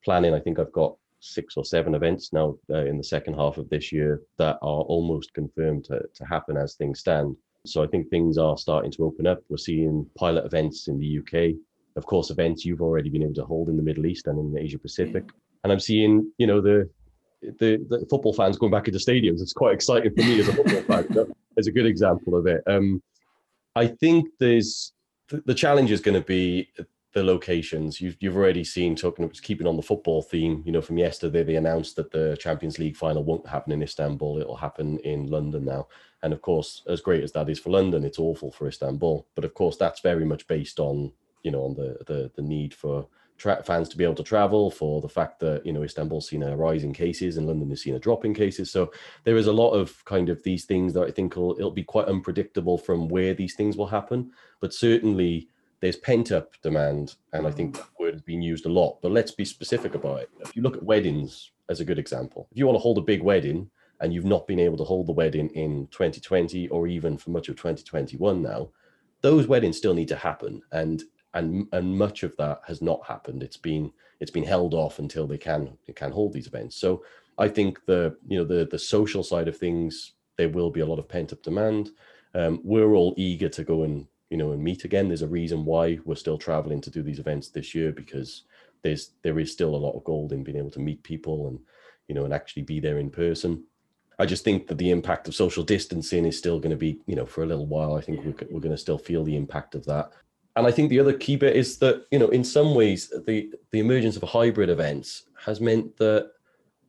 planning. 0.03 0.33
I 0.33 0.39
think 0.39 0.59
I've 0.59 0.71
got 0.71 0.95
six 1.19 1.55
or 1.55 1.63
seven 1.63 1.95
events 1.95 2.33
now 2.33 2.57
uh, 2.69 2.85
in 2.85 2.97
the 2.97 3.03
second 3.03 3.35
half 3.35 3.57
of 3.57 3.69
this 3.69 3.91
year 3.91 4.21
that 4.37 4.57
are 4.61 4.81
almost 4.81 5.33
confirmed 5.33 5.85
to, 5.85 6.01
to 6.13 6.25
happen 6.25 6.57
as 6.57 6.75
things 6.75 6.99
stand. 6.99 7.35
So 7.65 7.81
I 7.81 7.87
think 7.87 8.09
things 8.09 8.37
are 8.37 8.57
starting 8.57 8.91
to 8.91 9.05
open 9.05 9.25
up. 9.25 9.39
We're 9.47 9.57
seeing 9.57 10.05
pilot 10.17 10.45
events 10.45 10.89
in 10.89 10.99
the 10.99 11.19
UK. 11.19 11.55
Of 11.95 12.05
course, 12.05 12.29
events 12.29 12.65
you've 12.65 12.81
already 12.81 13.09
been 13.09 13.23
able 13.23 13.35
to 13.35 13.45
hold 13.45 13.69
in 13.69 13.77
the 13.77 13.83
Middle 13.83 14.05
East 14.05 14.27
and 14.27 14.37
in 14.37 14.61
Asia 14.61 14.79
Pacific. 14.79 15.29
And 15.63 15.71
I'm 15.71 15.79
seeing, 15.79 16.29
you 16.37 16.47
know, 16.47 16.59
the 16.59 16.89
the, 17.59 17.85
the 17.89 18.05
football 18.09 18.33
fans 18.33 18.57
going 18.57 18.71
back 18.71 18.87
into 18.87 18.99
stadiums. 18.99 19.41
It's 19.41 19.53
quite 19.53 19.73
exciting 19.73 20.13
for 20.15 20.21
me 20.21 20.39
as 20.39 20.47
a 20.47 20.53
football 20.53 21.03
fan. 21.03 21.33
It's 21.55 21.67
a 21.67 21.71
good 21.71 21.85
example 21.85 22.35
of 22.35 22.47
it. 22.47 22.63
Um, 22.65 23.03
I 23.75 23.85
think 23.85 24.27
there's 24.39 24.91
the, 25.29 25.53
challenge 25.53 25.91
is 25.91 26.01
going 26.01 26.19
to 26.19 26.25
be 26.25 26.69
the 27.13 27.23
locations. 27.23 28.01
You've 28.01 28.17
you've 28.19 28.35
already 28.35 28.63
seen 28.63 28.95
talking 28.95 29.25
about 29.25 29.39
keeping 29.41 29.67
on 29.67 29.77
the 29.77 29.83
football 29.83 30.21
theme. 30.21 30.63
You 30.65 30.71
know, 30.71 30.81
from 30.81 30.97
yesterday 30.97 31.43
they 31.43 31.55
announced 31.55 31.95
that 31.97 32.11
the 32.11 32.35
Champions 32.39 32.79
League 32.79 32.97
final 32.97 33.23
won't 33.23 33.47
happen 33.47 33.71
in 33.71 33.83
Istanbul. 33.83 34.39
It'll 34.39 34.55
happen 34.55 34.97
in 34.99 35.27
London 35.27 35.65
now. 35.65 35.87
And 36.23 36.33
of 36.33 36.41
course, 36.41 36.83
as 36.87 37.01
great 37.01 37.23
as 37.23 37.31
that 37.33 37.49
is 37.49 37.59
for 37.59 37.69
London, 37.69 38.03
it's 38.03 38.19
awful 38.19 38.51
for 38.51 38.67
Istanbul. 38.67 39.27
But 39.35 39.45
of 39.45 39.53
course, 39.53 39.77
that's 39.77 40.01
very 40.01 40.25
much 40.25 40.47
based 40.47 40.79
on 40.79 41.11
you 41.43 41.51
know 41.51 41.63
on 41.63 41.75
the 41.75 41.97
the, 42.07 42.31
the 42.35 42.41
need 42.41 42.73
for 42.73 43.07
tra- 43.43 43.63
fans 43.63 43.89
to 43.89 43.97
be 43.97 44.05
able 44.05 44.15
to 44.15 44.23
travel, 44.23 44.71
for 44.71 45.01
the 45.01 45.09
fact 45.09 45.39
that 45.41 45.65
you 45.65 45.73
know 45.73 45.83
Istanbul's 45.83 46.29
seen 46.29 46.43
a 46.43 46.55
rise 46.55 46.83
in 46.83 46.93
cases 46.93 47.37
and 47.37 47.45
London 47.45 47.69
has 47.69 47.81
seen 47.81 47.95
a 47.95 47.99
drop 47.99 48.23
in 48.23 48.33
cases. 48.33 48.71
So 48.71 48.91
there 49.25 49.35
is 49.35 49.47
a 49.47 49.53
lot 49.53 49.71
of 49.71 50.03
kind 50.05 50.29
of 50.29 50.41
these 50.43 50.65
things 50.65 50.93
that 50.93 51.07
I 51.07 51.11
think 51.11 51.35
will 51.35 51.55
it'll 51.57 51.71
be 51.71 51.83
quite 51.83 52.07
unpredictable 52.07 52.77
from 52.77 53.09
where 53.09 53.33
these 53.33 53.55
things 53.55 53.75
will 53.75 53.87
happen. 53.87 54.31
But 54.61 54.73
certainly 54.73 55.49
there's 55.81 55.97
pent 55.97 56.31
up 56.31 56.53
demand, 56.61 57.15
and 57.33 57.45
I 57.45 57.51
think 57.51 57.75
that 57.75 57.89
word 57.99 58.13
has 58.13 58.21
been 58.21 58.41
used 58.41 58.65
a 58.65 58.69
lot. 58.69 59.01
But 59.01 59.11
let's 59.11 59.31
be 59.31 59.45
specific 59.45 59.95
about 59.95 60.21
it. 60.21 60.29
If 60.39 60.55
you 60.55 60.61
look 60.61 60.77
at 60.77 60.83
weddings 60.83 61.51
as 61.69 61.81
a 61.81 61.85
good 61.85 61.99
example, 61.99 62.47
if 62.51 62.57
you 62.57 62.65
want 62.65 62.77
to 62.77 62.81
hold 62.81 62.97
a 62.97 63.01
big 63.01 63.21
wedding 63.21 63.69
and 63.99 64.13
you've 64.13 64.25
not 64.25 64.47
been 64.47 64.59
able 64.59 64.77
to 64.77 64.83
hold 64.85 65.07
the 65.07 65.11
wedding 65.11 65.49
in 65.49 65.87
2020 65.91 66.69
or 66.69 66.87
even 66.87 67.17
for 67.17 67.31
much 67.31 67.49
of 67.49 67.55
2021 67.57 68.41
now, 68.41 68.69
those 69.21 69.47
weddings 69.47 69.77
still 69.77 69.93
need 69.93 70.07
to 70.09 70.15
happen. 70.15 70.61
And 70.71 71.03
and 71.33 71.67
and 71.71 71.97
much 71.97 72.23
of 72.23 72.35
that 72.37 72.61
has 72.67 72.81
not 72.81 73.05
happened. 73.07 73.43
It's 73.43 73.57
been 73.57 73.91
it's 74.19 74.31
been 74.31 74.43
held 74.43 74.73
off 74.73 74.99
until 74.99 75.27
they 75.27 75.37
can 75.37 75.77
they 75.87 75.93
can 75.93 76.11
hold 76.11 76.33
these 76.33 76.47
events. 76.47 76.75
So 76.75 77.03
I 77.37 77.47
think 77.47 77.85
the 77.85 78.15
you 78.27 78.37
know 78.37 78.45
the 78.45 78.67
the 78.69 78.79
social 78.79 79.23
side 79.23 79.47
of 79.47 79.57
things 79.57 80.13
there 80.37 80.49
will 80.49 80.71
be 80.71 80.79
a 80.79 80.85
lot 80.85 80.99
of 80.99 81.09
pent 81.09 81.33
up 81.33 81.43
demand. 81.43 81.91
Um, 82.33 82.59
we're 82.63 82.93
all 82.93 83.13
eager 83.17 83.49
to 83.49 83.63
go 83.63 83.83
and 83.83 84.07
you 84.29 84.37
know 84.37 84.51
and 84.51 84.63
meet 84.63 84.85
again. 84.85 85.07
There's 85.07 85.21
a 85.21 85.27
reason 85.27 85.65
why 85.65 85.99
we're 86.05 86.15
still 86.15 86.37
traveling 86.37 86.81
to 86.81 86.89
do 86.89 87.01
these 87.01 87.19
events 87.19 87.49
this 87.49 87.73
year 87.73 87.91
because 87.91 88.43
there's 88.83 89.11
there 89.23 89.39
is 89.39 89.51
still 89.51 89.75
a 89.75 89.77
lot 89.77 89.95
of 89.95 90.03
gold 90.03 90.33
in 90.33 90.43
being 90.43 90.57
able 90.57 90.71
to 90.71 90.79
meet 90.79 91.03
people 91.03 91.47
and 91.47 91.59
you 92.07 92.15
know 92.15 92.25
and 92.25 92.33
actually 92.33 92.63
be 92.63 92.79
there 92.79 92.99
in 92.99 93.09
person. 93.09 93.63
I 94.19 94.27
just 94.27 94.43
think 94.43 94.67
that 94.67 94.77
the 94.77 94.91
impact 94.91 95.27
of 95.27 95.33
social 95.33 95.63
distancing 95.63 96.25
is 96.25 96.37
still 96.37 96.59
going 96.59 96.69
to 96.69 96.77
be, 96.77 97.01
you 97.07 97.15
know, 97.15 97.25
for 97.25 97.41
a 97.41 97.47
little 97.47 97.65
while. 97.65 97.95
I 97.95 98.01
think 98.01 98.23
we're, 98.23 98.47
we're 98.51 98.59
going 98.59 98.75
to 98.75 98.77
still 98.77 98.99
feel 98.99 99.23
the 99.23 99.35
impact 99.35 99.73
of 99.73 99.85
that 99.85 100.11
and 100.55 100.67
I 100.67 100.71
think 100.71 100.89
the 100.89 100.99
other 100.99 101.13
key 101.13 101.35
bit 101.35 101.55
is 101.55 101.77
that 101.79 102.05
you 102.11 102.19
know 102.19 102.29
in 102.29 102.43
some 102.43 102.75
ways 102.75 103.11
the 103.25 103.51
the 103.71 103.79
emergence 103.79 104.15
of 104.15 104.23
hybrid 104.23 104.69
events 104.69 105.23
has 105.45 105.59
meant 105.59 105.97
that 105.97 106.31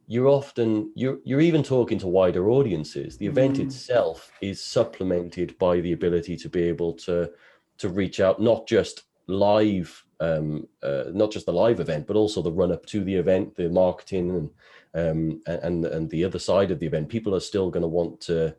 you're 0.07 0.29
often 0.29 0.93
you're 0.95 1.19
you're 1.25 1.41
even 1.41 1.63
talking 1.63 1.99
to 1.99 2.07
wider 2.07 2.51
audiences. 2.51 3.17
The 3.17 3.27
event 3.27 3.57
mm. 3.57 3.65
itself 3.65 4.31
is 4.43 4.63
supplemented 4.63 5.57
by 5.59 5.81
the 5.81 5.93
ability 5.93 6.37
to 6.37 6.49
be 6.49 6.63
able 6.65 6.93
to 6.95 7.31
to 7.79 7.89
reach 7.89 8.21
out 8.21 8.41
not 8.41 8.67
just 8.67 9.05
live 9.27 10.05
um, 10.21 10.69
uh, 10.83 11.05
not 11.13 11.31
just 11.31 11.47
the 11.47 11.53
live 11.53 11.81
event 11.81 12.07
but 12.07 12.17
also 12.17 12.43
the 12.43 12.53
run 12.53 12.71
up 12.71 12.85
to 12.87 13.03
the 13.03 13.15
event 13.15 13.55
the 13.57 13.69
marketing 13.69 14.31
and 14.31 14.51
um, 14.95 15.43
and 15.47 15.85
and 15.87 16.11
the 16.11 16.25
other 16.25 16.39
side 16.39 16.71
of 16.71 16.79
the 16.79 16.87
event 16.87 17.09
people 17.09 17.35
are 17.35 17.41
still 17.41 17.71
going 17.71 17.83
to 17.83 17.89
want 17.89 18.21
to 18.21 18.55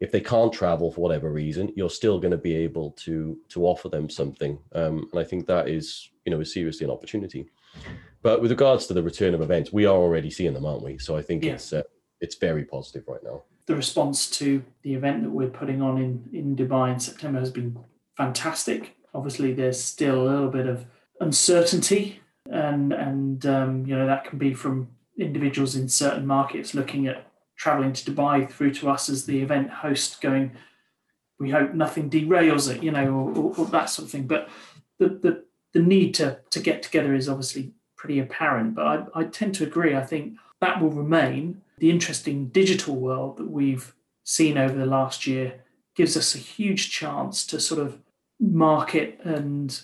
if 0.00 0.12
they 0.12 0.20
can't 0.20 0.52
travel 0.52 0.92
for 0.92 1.00
whatever 1.00 1.32
reason, 1.32 1.72
you're 1.74 1.90
still 1.90 2.20
going 2.20 2.30
to 2.30 2.38
be 2.38 2.54
able 2.54 2.92
to 2.92 3.38
to 3.48 3.66
offer 3.66 3.88
them 3.88 4.08
something. 4.08 4.58
Um, 4.72 5.08
and 5.10 5.20
I 5.20 5.24
think 5.24 5.46
that 5.46 5.68
is, 5.68 6.10
you 6.24 6.30
know, 6.30 6.40
is 6.40 6.52
seriously 6.52 6.84
an 6.84 6.90
opportunity. 6.90 7.48
But 8.22 8.40
with 8.40 8.50
regards 8.50 8.86
to 8.86 8.94
the 8.94 9.02
return 9.02 9.34
of 9.34 9.40
events, 9.40 9.72
we 9.72 9.86
are 9.86 9.96
already 9.96 10.30
seeing 10.30 10.54
them, 10.54 10.66
aren't 10.66 10.82
we? 10.82 10.98
So 10.98 11.16
I 11.16 11.22
think 11.22 11.44
yeah. 11.44 11.52
it's 11.52 11.72
uh, 11.72 11.82
it's 12.20 12.36
very 12.36 12.64
positive 12.64 13.04
right 13.08 13.22
now. 13.22 13.42
The 13.66 13.76
response 13.76 14.30
to 14.30 14.64
the 14.82 14.94
event 14.94 15.22
that 15.22 15.30
we're 15.30 15.48
putting 15.48 15.82
on 15.82 15.98
in 15.98 16.28
in 16.32 16.56
Dubai 16.56 16.92
in 16.92 17.00
September 17.00 17.40
has 17.40 17.50
been 17.50 17.78
fantastic. 18.16 18.96
Obviously, 19.14 19.52
there's 19.52 19.82
still 19.82 20.22
a 20.22 20.28
little 20.28 20.50
bit 20.50 20.66
of 20.66 20.86
uncertainty, 21.20 22.20
and 22.50 22.92
and 22.92 23.46
um, 23.46 23.86
you 23.86 23.96
know 23.96 24.06
that 24.06 24.24
can 24.24 24.38
be 24.38 24.54
from 24.54 24.88
individuals 25.18 25.74
in 25.74 25.88
certain 25.88 26.26
markets 26.26 26.74
looking 26.74 27.08
at 27.08 27.27
traveling 27.58 27.92
to 27.92 28.10
Dubai 28.10 28.50
through 28.50 28.72
to 28.74 28.88
us 28.88 29.10
as 29.10 29.26
the 29.26 29.42
event 29.42 29.68
host, 29.68 30.22
going, 30.22 30.52
we 31.38 31.50
hope 31.50 31.74
nothing 31.74 32.08
derails 32.08 32.74
it, 32.74 32.82
you 32.82 32.90
know, 32.90 33.06
or, 33.06 33.36
or, 33.36 33.54
or 33.58 33.66
that 33.66 33.90
sort 33.90 34.06
of 34.06 34.12
thing. 34.12 34.26
But 34.26 34.48
the, 34.98 35.08
the 35.08 35.44
the 35.74 35.82
need 35.82 36.14
to 36.14 36.38
to 36.50 36.60
get 36.60 36.82
together 36.82 37.14
is 37.14 37.28
obviously 37.28 37.72
pretty 37.96 38.18
apparent. 38.20 38.74
But 38.74 38.86
I, 38.86 39.04
I 39.14 39.24
tend 39.24 39.54
to 39.56 39.64
agree. 39.64 39.94
I 39.94 40.04
think 40.04 40.38
that 40.60 40.80
will 40.80 40.90
remain. 40.90 41.60
The 41.78 41.90
interesting 41.90 42.48
digital 42.48 42.96
world 42.96 43.36
that 43.36 43.50
we've 43.50 43.94
seen 44.24 44.56
over 44.58 44.74
the 44.74 44.86
last 44.86 45.26
year 45.26 45.60
gives 45.94 46.16
us 46.16 46.34
a 46.34 46.38
huge 46.38 46.90
chance 46.90 47.46
to 47.46 47.60
sort 47.60 47.80
of 47.80 48.00
market 48.40 49.20
and 49.24 49.80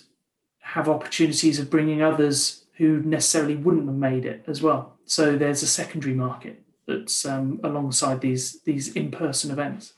have 0.59 0.89
opportunities 0.89 1.59
of 1.59 1.69
bringing 1.69 2.01
others 2.01 2.65
who 2.77 3.01
necessarily 3.03 3.55
wouldn't 3.55 3.87
have 3.87 3.95
made 3.95 4.25
it 4.25 4.43
as 4.47 4.61
well. 4.61 4.97
So 5.05 5.37
there's 5.37 5.63
a 5.63 5.67
secondary 5.67 6.13
market 6.13 6.64
that's 6.87 7.25
um, 7.25 7.59
alongside 7.63 8.21
these 8.21 8.61
these 8.63 8.95
in-person 8.95 9.51
events. 9.51 9.93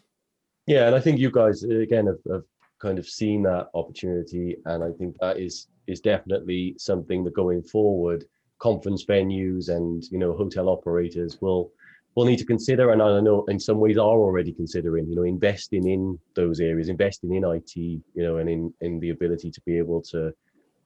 Yeah, 0.66 0.88
and 0.88 0.96
I 0.96 1.00
think 1.00 1.20
you 1.20 1.32
guys 1.32 1.64
again 1.64 2.08
have, 2.08 2.20
have 2.32 2.44
kind 2.80 3.00
of 3.00 3.08
seen 3.08 3.44
that 3.44 3.70
opportunity, 3.74 4.58
and 4.66 4.84
I 4.84 4.92
think 4.98 5.16
that 5.20 5.40
is 5.40 5.68
is 5.88 6.02
definitely 6.02 6.76
something 6.78 7.24
that 7.24 7.34
going 7.34 7.64
forward, 7.64 8.26
conference 8.60 9.06
venues 9.06 9.70
and 9.70 10.04
you 10.12 10.18
know 10.18 10.34
hotel 10.34 10.70
operators 10.70 11.40
will 11.42 11.72
will 12.16 12.26
need 12.26 12.40
to 12.40 12.46
consider, 12.46 12.92
and 12.92 13.02
I 13.02 13.20
know 13.20 13.46
in 13.46 13.60
some 13.60 13.80
ways 13.80 13.98
are 13.98 14.20
already 14.26 14.52
considering, 14.52 15.08
you 15.08 15.16
know, 15.16 15.22
investing 15.22 15.88
in 15.88 16.18
those 16.36 16.60
areas, 16.60 16.90
investing 16.90 17.36
in 17.36 17.44
IT, 17.46 17.76
you 17.76 18.04
know, 18.16 18.38
and 18.38 18.50
in 18.50 18.74
in 18.82 19.00
the 19.00 19.12
ability 19.12 19.52
to 19.52 19.62
be 19.62 19.78
able 19.78 20.02
to 20.14 20.34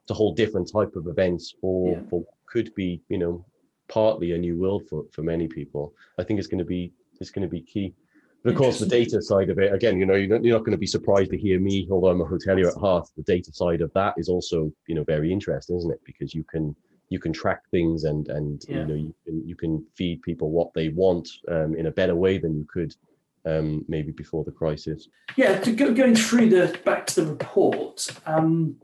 to 0.08 0.14
hold 0.14 0.36
different 0.36 0.70
type 0.70 0.94
of 0.94 1.06
events 1.06 1.54
for 1.60 1.92
yeah. 1.92 2.02
for 2.10 2.24
could 2.46 2.74
be, 2.74 3.00
you 3.08 3.18
know, 3.18 3.44
partly 3.92 4.32
a 4.32 4.38
new 4.38 4.56
world 4.58 4.82
for 4.88 5.04
for 5.12 5.22
many 5.22 5.46
people. 5.48 5.94
I 6.18 6.24
think 6.24 6.38
it's 6.38 6.48
going 6.48 6.58
to 6.58 6.64
be 6.64 6.92
it's 7.20 7.30
going 7.30 7.48
to 7.48 7.48
be 7.48 7.60
key. 7.60 7.94
But 8.42 8.50
of 8.50 8.56
course, 8.56 8.80
the 8.80 8.86
data 8.86 9.22
side 9.22 9.50
of 9.50 9.58
it, 9.60 9.72
again, 9.72 10.00
you 10.00 10.04
know, 10.04 10.14
you're 10.14 10.28
not, 10.28 10.42
you're 10.42 10.56
not 10.56 10.64
going 10.64 10.72
to 10.72 10.78
be 10.78 10.86
surprised 10.86 11.30
to 11.30 11.38
hear 11.38 11.60
me, 11.60 11.86
although 11.92 12.08
I'm 12.08 12.20
a 12.22 12.24
hotelier 12.24 12.66
at 12.66 12.76
heart. 12.76 13.08
The 13.16 13.22
data 13.22 13.52
side 13.52 13.80
of 13.80 13.92
that 13.92 14.14
is 14.16 14.28
also, 14.28 14.72
you 14.88 14.96
know, 14.96 15.04
very 15.04 15.30
interesting, 15.30 15.76
isn't 15.76 15.92
it? 15.92 16.00
Because 16.04 16.34
you 16.34 16.42
can 16.42 16.74
you 17.08 17.20
can 17.20 17.32
track 17.32 17.60
things 17.70 18.04
and 18.04 18.28
and 18.28 18.64
yeah. 18.66 18.78
you 18.78 18.86
know 18.86 18.94
you 18.94 19.14
can 19.24 19.48
you 19.48 19.54
can 19.54 19.84
feed 19.94 20.22
people 20.22 20.50
what 20.50 20.72
they 20.74 20.88
want 20.88 21.28
um, 21.48 21.76
in 21.76 21.86
a 21.86 21.90
better 21.90 22.16
way 22.16 22.38
than 22.38 22.56
you 22.56 22.64
could 22.64 22.96
um, 23.44 23.84
maybe 23.86 24.12
before 24.12 24.44
the 24.44 24.50
crisis. 24.50 25.08
Yeah, 25.36 25.60
to 25.60 25.72
go, 25.72 25.92
going 25.92 26.16
through 26.16 26.48
the 26.50 26.76
back 26.84 27.06
to 27.08 27.20
the 27.20 27.26
report 27.26 28.08
um, 28.26 28.76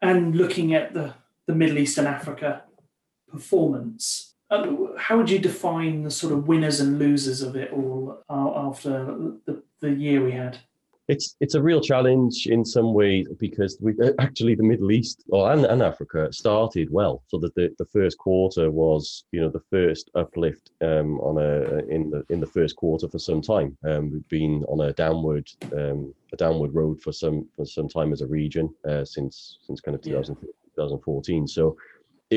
and 0.00 0.34
looking 0.36 0.74
at 0.74 0.94
the 0.94 1.14
the 1.46 1.54
Middle 1.54 1.78
East 1.78 1.98
and 1.98 2.08
Africa 2.08 2.62
performance 3.28 4.33
how 4.50 5.16
would 5.16 5.30
you 5.30 5.38
define 5.38 6.02
the 6.02 6.10
sort 6.10 6.32
of 6.32 6.48
winners 6.48 6.80
and 6.80 6.98
losers 6.98 7.42
of 7.42 7.56
it 7.56 7.72
all 7.72 8.22
uh, 8.28 8.68
after 8.68 9.04
the, 9.46 9.62
the 9.80 9.90
year 9.90 10.22
we 10.22 10.32
had? 10.32 10.58
It's 11.06 11.36
it's 11.40 11.54
a 11.54 11.60
real 11.60 11.82
challenge 11.82 12.46
in 12.46 12.64
some 12.64 12.94
ways 12.94 13.28
because 13.38 13.76
we 13.78 13.92
uh, 14.02 14.12
actually 14.18 14.54
the 14.54 14.62
Middle 14.62 14.90
East 14.90 15.22
or 15.28 15.52
and, 15.52 15.66
and 15.66 15.82
Africa 15.82 16.32
started 16.32 16.88
well, 16.90 17.22
so 17.26 17.38
that 17.40 17.54
the, 17.54 17.74
the 17.78 17.84
first 17.84 18.16
quarter 18.16 18.70
was 18.70 19.24
you 19.30 19.40
know 19.42 19.50
the 19.50 19.62
first 19.70 20.10
uplift 20.14 20.70
um, 20.80 21.20
on 21.20 21.36
a 21.36 21.84
in 21.94 22.08
the 22.08 22.24
in 22.30 22.40
the 22.40 22.46
first 22.46 22.76
quarter 22.76 23.06
for 23.06 23.18
some 23.18 23.42
time. 23.42 23.76
Um, 23.84 24.12
we've 24.12 24.28
been 24.30 24.64
on 24.66 24.80
a 24.80 24.94
downward 24.94 25.50
um, 25.76 26.14
a 26.32 26.36
downward 26.38 26.74
road 26.74 27.02
for 27.02 27.12
some 27.12 27.46
for 27.54 27.66
some 27.66 27.88
time 27.88 28.10
as 28.10 28.22
a 28.22 28.26
region 28.26 28.74
uh, 28.88 29.04
since 29.04 29.58
since 29.66 29.82
kind 29.82 29.94
of 29.94 30.00
2000, 30.00 30.38
yeah. 30.40 30.48
2014. 30.76 31.46
So 31.46 31.76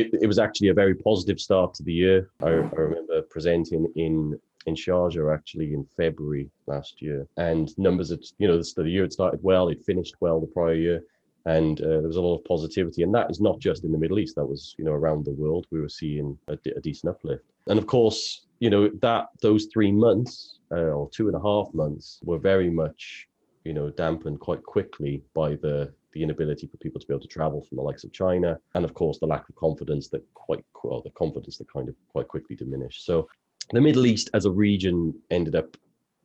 it, 0.02 0.14
it 0.22 0.28
was 0.28 0.40
actually 0.40 0.70
a 0.70 0.74
very 0.74 0.96
positive 0.96 1.40
start 1.40 1.74
to 1.76 1.84
the 1.84 1.94
year. 1.94 2.30
I, 2.42 2.50
I 2.50 2.80
remember 2.88 3.22
presenting 3.24 3.92
in 3.96 4.40
in 4.66 4.76
Sharjah 4.76 5.34
actually 5.34 5.74
in 5.74 5.86
February 5.96 6.50
last 6.66 7.02
year, 7.02 7.28
and 7.38 7.76
numbers 7.78 8.12
you 8.38 8.48
know 8.48 8.58
the, 8.58 8.84
the 8.84 8.90
year 8.90 9.04
had 9.04 9.14
started 9.14 9.40
well, 9.42 9.70
it 9.70 9.84
finished 9.86 10.16
well 10.20 10.40
the 10.40 10.48
prior 10.48 10.76
year, 10.76 11.04
and 11.46 11.82
uh, 11.82 11.88
there 12.02 12.08
was 12.08 12.18
a 12.18 12.22
lot 12.22 12.38
of 12.38 12.46
positivity, 12.46 13.04
and 13.04 13.14
that 13.16 13.32
is 13.32 13.40
not 13.40 13.60
just 13.60 13.86
in 13.86 13.92
the 13.92 13.98
Middle 13.98 14.20
East. 14.20 14.36
That 14.36 14.46
was 14.46 14.76
you 14.78 14.86
know 14.86 14.92
around 14.92 15.26
the 15.26 15.32
world. 15.32 15.66
We 15.72 15.82
were 15.82 15.90
seeing 15.90 16.38
a, 16.48 16.58
a 16.76 16.82
decent 16.82 17.12
uplift, 17.12 17.46
and 17.68 17.80
of 17.80 17.88
course 17.88 18.48
you 18.60 18.70
know 18.70 18.90
that 19.02 19.28
those 19.42 19.68
three 19.72 19.92
months 19.92 20.60
uh, 20.72 20.92
or 20.98 21.10
two 21.10 21.28
and 21.28 21.36
a 21.36 21.42
half 21.42 21.74
months 21.74 22.20
were 22.24 22.40
very 22.40 22.70
much 22.70 23.28
you 23.64 23.74
know 23.74 23.90
dampened 23.90 24.40
quite 24.40 24.64
quickly 24.64 25.24
by 25.34 25.56
the 25.56 25.94
the 26.18 26.24
inability 26.24 26.68
for 26.68 26.78
people 26.78 27.00
to 27.00 27.08
be 27.08 27.14
able 27.14 27.22
to 27.22 27.28
travel 27.28 27.62
from 27.62 27.76
the 27.76 27.82
likes 27.82 28.04
of 28.04 28.12
China, 28.12 28.60
and 28.74 28.84
of 28.84 28.94
course 28.94 29.20
the 29.20 29.28
lack 29.28 29.48
of 29.48 29.56
confidence 29.56 30.08
that 30.10 30.24
quite 30.34 30.64
well 30.84 31.02
the 31.02 31.12
confidence 31.12 31.58
that 31.58 31.72
kind 31.72 31.88
of 31.88 31.96
quite 32.12 32.28
quickly 32.28 32.56
diminished. 32.56 33.06
So 33.06 33.28
the 33.72 33.82
Middle 33.82 34.06
East 34.06 34.30
as 34.34 34.46
a 34.46 34.52
region 34.52 35.14
ended 35.30 35.56
up 35.56 35.78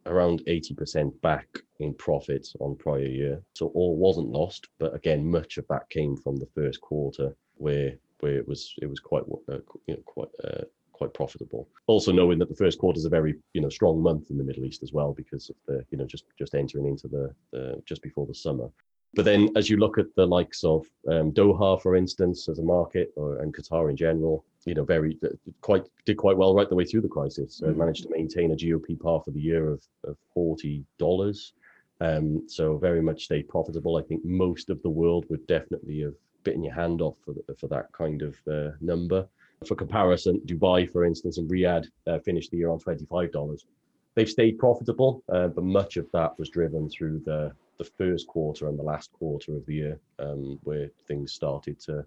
around 0.07 0.43
80% 0.49 1.21
back 1.21 1.47
in 1.81 1.95
profit 1.95 2.49
on 2.61 2.77
prior 2.77 3.05
year. 3.05 3.43
So 3.55 3.69
all 3.69 3.97
wasn't 3.97 4.29
lost, 4.29 4.69
but 4.79 4.95
again, 4.95 5.31
much 5.31 5.59
of 5.59 5.67
that 5.69 5.89
came 5.91 6.17
from 6.17 6.37
the 6.37 6.49
first 6.55 6.81
quarter 6.81 7.37
where 7.57 7.93
where 8.21 8.37
it 8.37 8.47
was 8.49 8.75
it 8.81 8.87
was 8.87 9.01
quite 9.01 9.25
uh, 9.51 9.59
you 9.87 9.95
know 9.95 10.03
quite 10.07 10.29
uh, 10.45 10.65
quite 10.93 11.13
profitable. 11.13 11.69
Also 11.87 12.13
knowing 12.13 12.39
that 12.39 12.49
the 12.49 12.63
first 12.65 12.79
quarter 12.79 12.99
is 12.99 13.05
a 13.05 13.17
very 13.19 13.35
you 13.53 13.61
know 13.61 13.69
strong 13.69 14.03
month 14.03 14.31
in 14.31 14.39
the 14.39 14.45
Middle 14.45 14.65
East 14.65 14.83
as 14.83 14.93
well 14.93 15.13
because 15.13 15.51
of 15.51 15.57
the 15.67 15.85
you 15.91 15.99
know 15.99 16.07
just 16.07 16.25
just 16.39 16.55
entering 16.55 16.87
into 16.87 17.09
the, 17.09 17.35
the 17.53 17.83
just 17.85 18.03
before 18.03 18.27
the 18.27 18.35
summer. 18.35 18.69
But 19.15 19.27
then, 19.27 19.51
as 19.57 19.69
you 19.69 19.77
look 19.77 19.99
at 19.99 20.15
the 20.17 20.27
likes 20.27 20.65
of 20.65 20.87
um, 21.07 21.33
Doha, 21.33 21.81
for 21.83 21.97
instance, 21.97 22.49
as 22.49 22.59
a 22.59 22.63
market, 22.63 23.13
or, 23.17 23.41
and 23.41 23.55
Qatar 23.55 23.91
in 23.91 23.97
general, 23.97 24.45
you 24.65 24.75
know, 24.75 24.85
very 24.85 25.19
uh, 25.23 25.29
quite 25.61 25.85
did 26.07 26.17
quite 26.17 26.37
well 26.37 26.55
right 26.55 26.69
the 26.69 26.75
way 26.75 26.87
through 26.87 27.03
the 27.03 27.09
crisis. 27.09 27.61
mm-hmm. 27.61 27.79
managed 27.79 28.05
to 28.05 28.11
maintain 28.11 28.53
a 28.53 28.57
GOPPAR 28.57 29.25
for 29.25 29.31
the 29.31 29.41
year 29.41 29.69
of, 29.71 29.83
of 30.05 30.17
forty 30.33 30.85
dollars. 30.99 31.53
Um, 32.01 32.49
so 32.49 32.79
very 32.79 33.03
much 33.03 33.25
stayed 33.25 33.49
profitable. 33.49 33.97
I 33.97 34.03
think 34.03 34.25
most 34.25 34.71
of 34.71 34.83
the 34.83 34.91
world 34.91 35.27
would 35.29 35.47
definitely 35.47 36.01
have 36.01 36.15
bitten 36.43 36.65
your 36.65 36.75
hand 36.75 37.01
off 37.01 37.15
for, 37.25 37.35
the, 37.35 37.55
for 37.55 37.69
that 37.69 37.93
kind 37.93 38.23
of 38.23 38.35
uh, 38.51 38.73
number. 38.81 39.29
For 39.67 39.77
comparison, 39.77 40.41
Dubai, 40.47 40.91
for 40.91 41.05
instance, 41.05 41.39
and 41.39 41.49
Riyadh 41.49 41.87
uh, 42.09 42.19
finished 42.21 42.51
the 42.51 42.57
year 42.57 42.71
on 42.71 42.81
twenty 42.81 43.05
five 43.05 43.31
dollars. 43.31 43.67
They've 44.15 44.29
stayed 44.29 44.59
profitable, 44.59 45.23
uh, 45.33 45.49
but 45.49 45.65
much 45.65 45.97
of 45.97 46.07
that 46.13 46.39
was 46.39 46.49
driven 46.49 46.89
through 46.89 47.21
the 47.25 47.53
the 47.83 47.91
first 47.99 48.27
quarter 48.27 48.69
and 48.69 48.79
the 48.79 48.83
last 48.83 49.13
quarter 49.13 49.57
of 49.57 49.67
the 49.67 49.75
year, 49.75 50.01
um, 50.19 50.59
where 50.63 50.89
things 51.09 51.33
started 51.33 51.79
to 51.81 52.05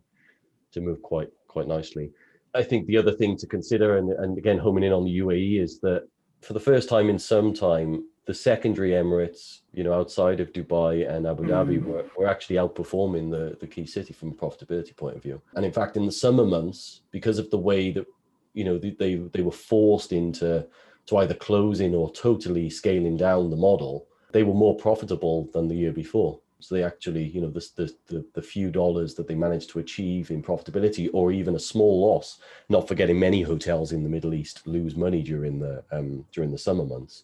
to 0.71 0.81
move 0.81 1.01
quite 1.01 1.29
quite 1.47 1.67
nicely. 1.67 2.11
I 2.53 2.63
think 2.63 2.87
the 2.87 2.97
other 2.97 3.11
thing 3.11 3.37
to 3.37 3.47
consider, 3.47 3.97
and, 3.97 4.11
and 4.11 4.37
again 4.37 4.57
homing 4.57 4.83
in 4.83 4.93
on 4.93 5.03
the 5.03 5.19
UAE, 5.19 5.61
is 5.61 5.79
that 5.81 6.07
for 6.41 6.53
the 6.53 6.59
first 6.59 6.87
time 6.87 7.09
in 7.09 7.19
some 7.19 7.53
time, 7.53 8.05
the 8.25 8.33
secondary 8.33 8.91
Emirates, 8.91 9.61
you 9.73 9.83
know, 9.83 9.93
outside 9.93 10.39
of 10.39 10.51
Dubai 10.51 11.09
and 11.09 11.27
Abu 11.27 11.43
Dhabi, 11.43 11.79
mm. 11.79 11.85
were, 11.85 12.05
were 12.17 12.27
actually 12.27 12.55
outperforming 12.55 13.29
the, 13.29 13.57
the 13.59 13.67
key 13.67 13.85
city 13.85 14.13
from 14.13 14.29
a 14.29 14.33
profitability 14.33 14.95
point 14.95 15.15
of 15.15 15.23
view. 15.23 15.41
And 15.55 15.65
in 15.65 15.71
fact, 15.71 15.95
in 15.95 16.05
the 16.05 16.11
summer 16.11 16.45
months, 16.45 17.01
because 17.11 17.37
of 17.37 17.49
the 17.51 17.57
way 17.57 17.91
that, 17.91 18.05
you 18.53 18.63
know, 18.63 18.77
they, 18.77 18.95
they, 18.97 19.15
they 19.15 19.41
were 19.41 19.51
forced 19.51 20.11
into 20.11 20.65
to 21.07 21.17
either 21.17 21.35
closing 21.35 21.93
or 21.93 22.11
totally 22.11 22.69
scaling 22.69 23.15
down 23.15 23.51
the 23.51 23.55
model, 23.55 24.07
they 24.35 24.43
were 24.43 24.53
more 24.53 24.75
profitable 24.75 25.49
than 25.53 25.69
the 25.69 25.75
year 25.75 25.93
before. 25.93 26.37
So 26.59 26.75
they 26.75 26.83
actually, 26.83 27.23
you 27.23 27.39
know, 27.39 27.49
the, 27.49 27.89
the, 28.07 28.25
the, 28.33 28.41
few 28.41 28.69
dollars 28.69 29.15
that 29.15 29.29
they 29.29 29.35
managed 29.35 29.69
to 29.69 29.79
achieve 29.79 30.29
in 30.29 30.43
profitability 30.43 31.09
or 31.13 31.31
even 31.31 31.55
a 31.55 31.59
small 31.59 32.05
loss, 32.05 32.39
not 32.67 32.85
forgetting 32.85 33.17
many 33.17 33.41
hotels 33.43 33.93
in 33.93 34.03
the 34.03 34.09
Middle 34.09 34.33
East 34.33 34.67
lose 34.67 34.97
money 34.97 35.21
during 35.21 35.57
the 35.59 35.85
um, 35.89 36.25
during 36.33 36.51
the 36.51 36.57
summer 36.57 36.83
months. 36.83 37.23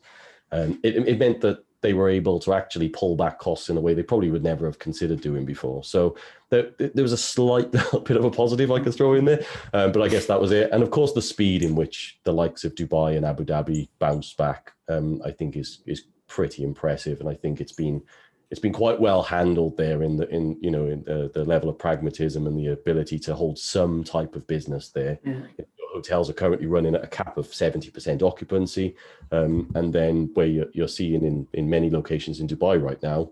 Um, 0.54 0.80
it, 0.84 0.96
it 1.06 1.20
meant 1.20 1.42
that 1.42 1.66
they 1.82 1.94
were 1.94 2.08
able 2.08 2.40
to 2.40 2.54
actually 2.54 2.88
pull 2.88 3.18
back 3.18 3.40
costs 3.40 3.70
in 3.70 3.76
a 3.76 3.82
way 3.82 3.94
they 3.94 4.04
probably 4.04 4.32
would 4.32 4.44
never 4.44 4.66
have 4.66 4.80
considered 4.80 5.20
doing 5.20 5.44
before. 5.44 5.84
So 5.84 6.16
there, 6.50 6.70
there 6.78 7.04
was 7.04 7.12
a 7.12 7.18
slight 7.18 7.72
bit 8.06 8.18
of 8.18 8.24
a 8.24 8.32
positive 8.32 8.72
I 8.72 8.80
could 8.80 8.96
throw 8.96 9.16
in 9.16 9.26
there, 9.26 9.44
um, 9.74 9.92
but 9.92 10.02
I 10.02 10.08
guess 10.08 10.28
that 10.28 10.40
was 10.40 10.52
it. 10.52 10.70
And 10.72 10.82
of 10.82 10.92
course, 10.92 11.12
the 11.12 11.22
speed 11.22 11.62
in 11.62 11.76
which 11.76 12.20
the 12.24 12.32
likes 12.32 12.64
of 12.64 12.76
Dubai 12.76 13.18
and 13.18 13.26
Abu 13.26 13.44
Dhabi 13.44 13.90
bounced 14.00 14.38
back, 14.38 14.74
um, 14.88 15.22
I 15.26 15.32
think, 15.32 15.58
is 15.58 15.82
is 15.86 16.04
pretty 16.32 16.64
impressive, 16.64 17.20
and 17.20 17.28
I 17.28 17.36
think 17.36 17.60
it's 17.60 17.74
been 17.74 18.02
it's 18.50 18.60
been 18.60 18.74
quite 18.74 19.00
well 19.00 19.22
handled 19.22 19.78
there 19.78 20.02
in 20.04 20.18
the 20.18 20.30
in 20.30 20.58
you 20.62 20.72
know 20.72 20.86
in 20.86 21.04
the, 21.04 21.30
the 21.34 21.44
level 21.44 21.70
of 21.70 21.78
pragmatism 21.78 22.48
and 22.48 22.58
the 22.58 22.68
ability 22.68 23.20
to 23.20 23.36
hold 23.36 23.60
some 23.60 24.04
type 24.04 24.36
of 24.36 24.48
business 24.48 24.90
there. 24.90 25.20
Yeah. 25.26 25.66
Hotels 25.94 26.30
are 26.30 26.34
currently 26.42 26.68
running 26.68 26.96
at 26.96 27.04
a 27.04 27.08
cap 27.08 27.36
of 27.36 27.48
70% 27.48 28.22
occupancy. 28.24 28.96
Um, 29.30 29.70
and 29.76 29.92
then 29.92 30.32
where 30.36 30.46
you're, 30.46 30.68
you're, 30.72 30.88
seeing 30.88 31.26
in, 31.26 31.46
in 31.52 31.70
many 31.70 31.90
locations 31.90 32.40
in 32.40 32.48
Dubai 32.48 32.82
right 32.82 33.04
now, 33.04 33.30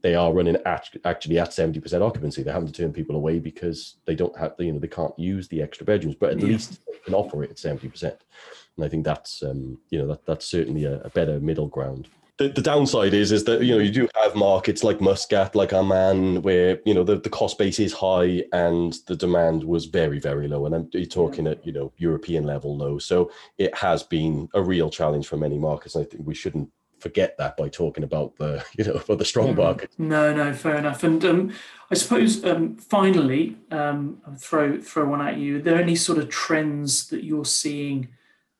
they 0.00 0.14
are 0.14 0.32
running 0.32 0.56
at, 0.64 0.88
actually 1.04 1.38
at 1.38 1.50
70% 1.50 2.00
occupancy. 2.00 2.42
They're 2.42 2.54
having 2.54 2.72
to 2.72 2.82
turn 2.82 2.94
people 2.94 3.16
away 3.16 3.38
because 3.38 3.96
they 4.06 4.14
don't 4.14 4.36
have, 4.38 4.54
you 4.58 4.72
know, 4.72 4.78
they 4.78 4.88
can't 4.88 5.16
use 5.18 5.46
the 5.48 5.60
extra 5.60 5.84
bedrooms, 5.84 6.16
but 6.18 6.30
at 6.30 6.40
yeah. 6.40 6.46
least 6.46 6.80
they 6.86 6.98
can 7.04 7.12
offer 7.12 7.44
it 7.44 7.50
at 7.50 7.56
70%. 7.58 8.02
And 8.02 8.84
I 8.86 8.88
think 8.88 9.04
that's, 9.04 9.42
um, 9.42 9.78
you 9.90 9.98
know, 9.98 10.06
that, 10.06 10.24
that's 10.24 10.46
certainly 10.46 10.84
a, 10.84 11.02
a 11.02 11.10
better 11.10 11.38
middle 11.38 11.68
ground 11.68 12.08
the, 12.40 12.48
the 12.48 12.62
downside 12.62 13.12
is 13.12 13.32
is 13.32 13.44
that 13.44 13.62
you 13.62 13.74
know 13.74 13.82
you 13.82 13.90
do 13.90 14.08
have 14.22 14.34
markets 14.34 14.82
like 14.82 15.00
Muscat, 15.00 15.54
like 15.54 15.74
Amman, 15.74 16.40
where 16.40 16.80
you 16.86 16.94
know 16.94 17.04
the, 17.04 17.16
the 17.16 17.28
cost 17.28 17.58
base 17.58 17.78
is 17.78 17.92
high 17.92 18.42
and 18.54 18.96
the 19.06 19.14
demand 19.14 19.62
was 19.62 19.84
very 19.84 20.18
very 20.18 20.48
low, 20.48 20.64
and 20.64 20.74
I'm 20.74 20.90
talking 21.08 21.46
at 21.46 21.64
you 21.66 21.72
know 21.72 21.92
European 21.98 22.44
level 22.44 22.74
low. 22.76 22.98
So 22.98 23.30
it 23.58 23.74
has 23.76 24.02
been 24.02 24.48
a 24.54 24.62
real 24.62 24.88
challenge 24.88 25.28
for 25.28 25.36
many 25.36 25.58
markets. 25.58 25.94
And 25.94 26.06
I 26.06 26.08
think 26.08 26.26
we 26.26 26.34
shouldn't 26.34 26.70
forget 26.98 27.36
that 27.36 27.58
by 27.58 27.68
talking 27.68 28.04
about 28.04 28.36
the 28.36 28.64
you 28.78 28.84
know 28.84 28.98
for 28.98 29.16
the 29.16 29.24
strong 29.26 29.54
markets. 29.54 29.94
No, 29.98 30.34
no, 30.34 30.54
fair 30.54 30.76
enough. 30.76 31.04
And 31.04 31.22
um, 31.26 31.52
I 31.90 31.94
suppose 31.94 32.42
um, 32.42 32.76
finally, 32.76 33.58
um, 33.70 34.22
I'll 34.26 34.34
throw 34.36 34.80
throw 34.80 35.04
one 35.04 35.20
at 35.20 35.36
you. 35.36 35.58
Are 35.58 35.62
there 35.62 35.78
any 35.78 35.94
sort 35.94 36.16
of 36.16 36.30
trends 36.30 37.08
that 37.08 37.22
you're 37.22 37.44
seeing 37.44 38.08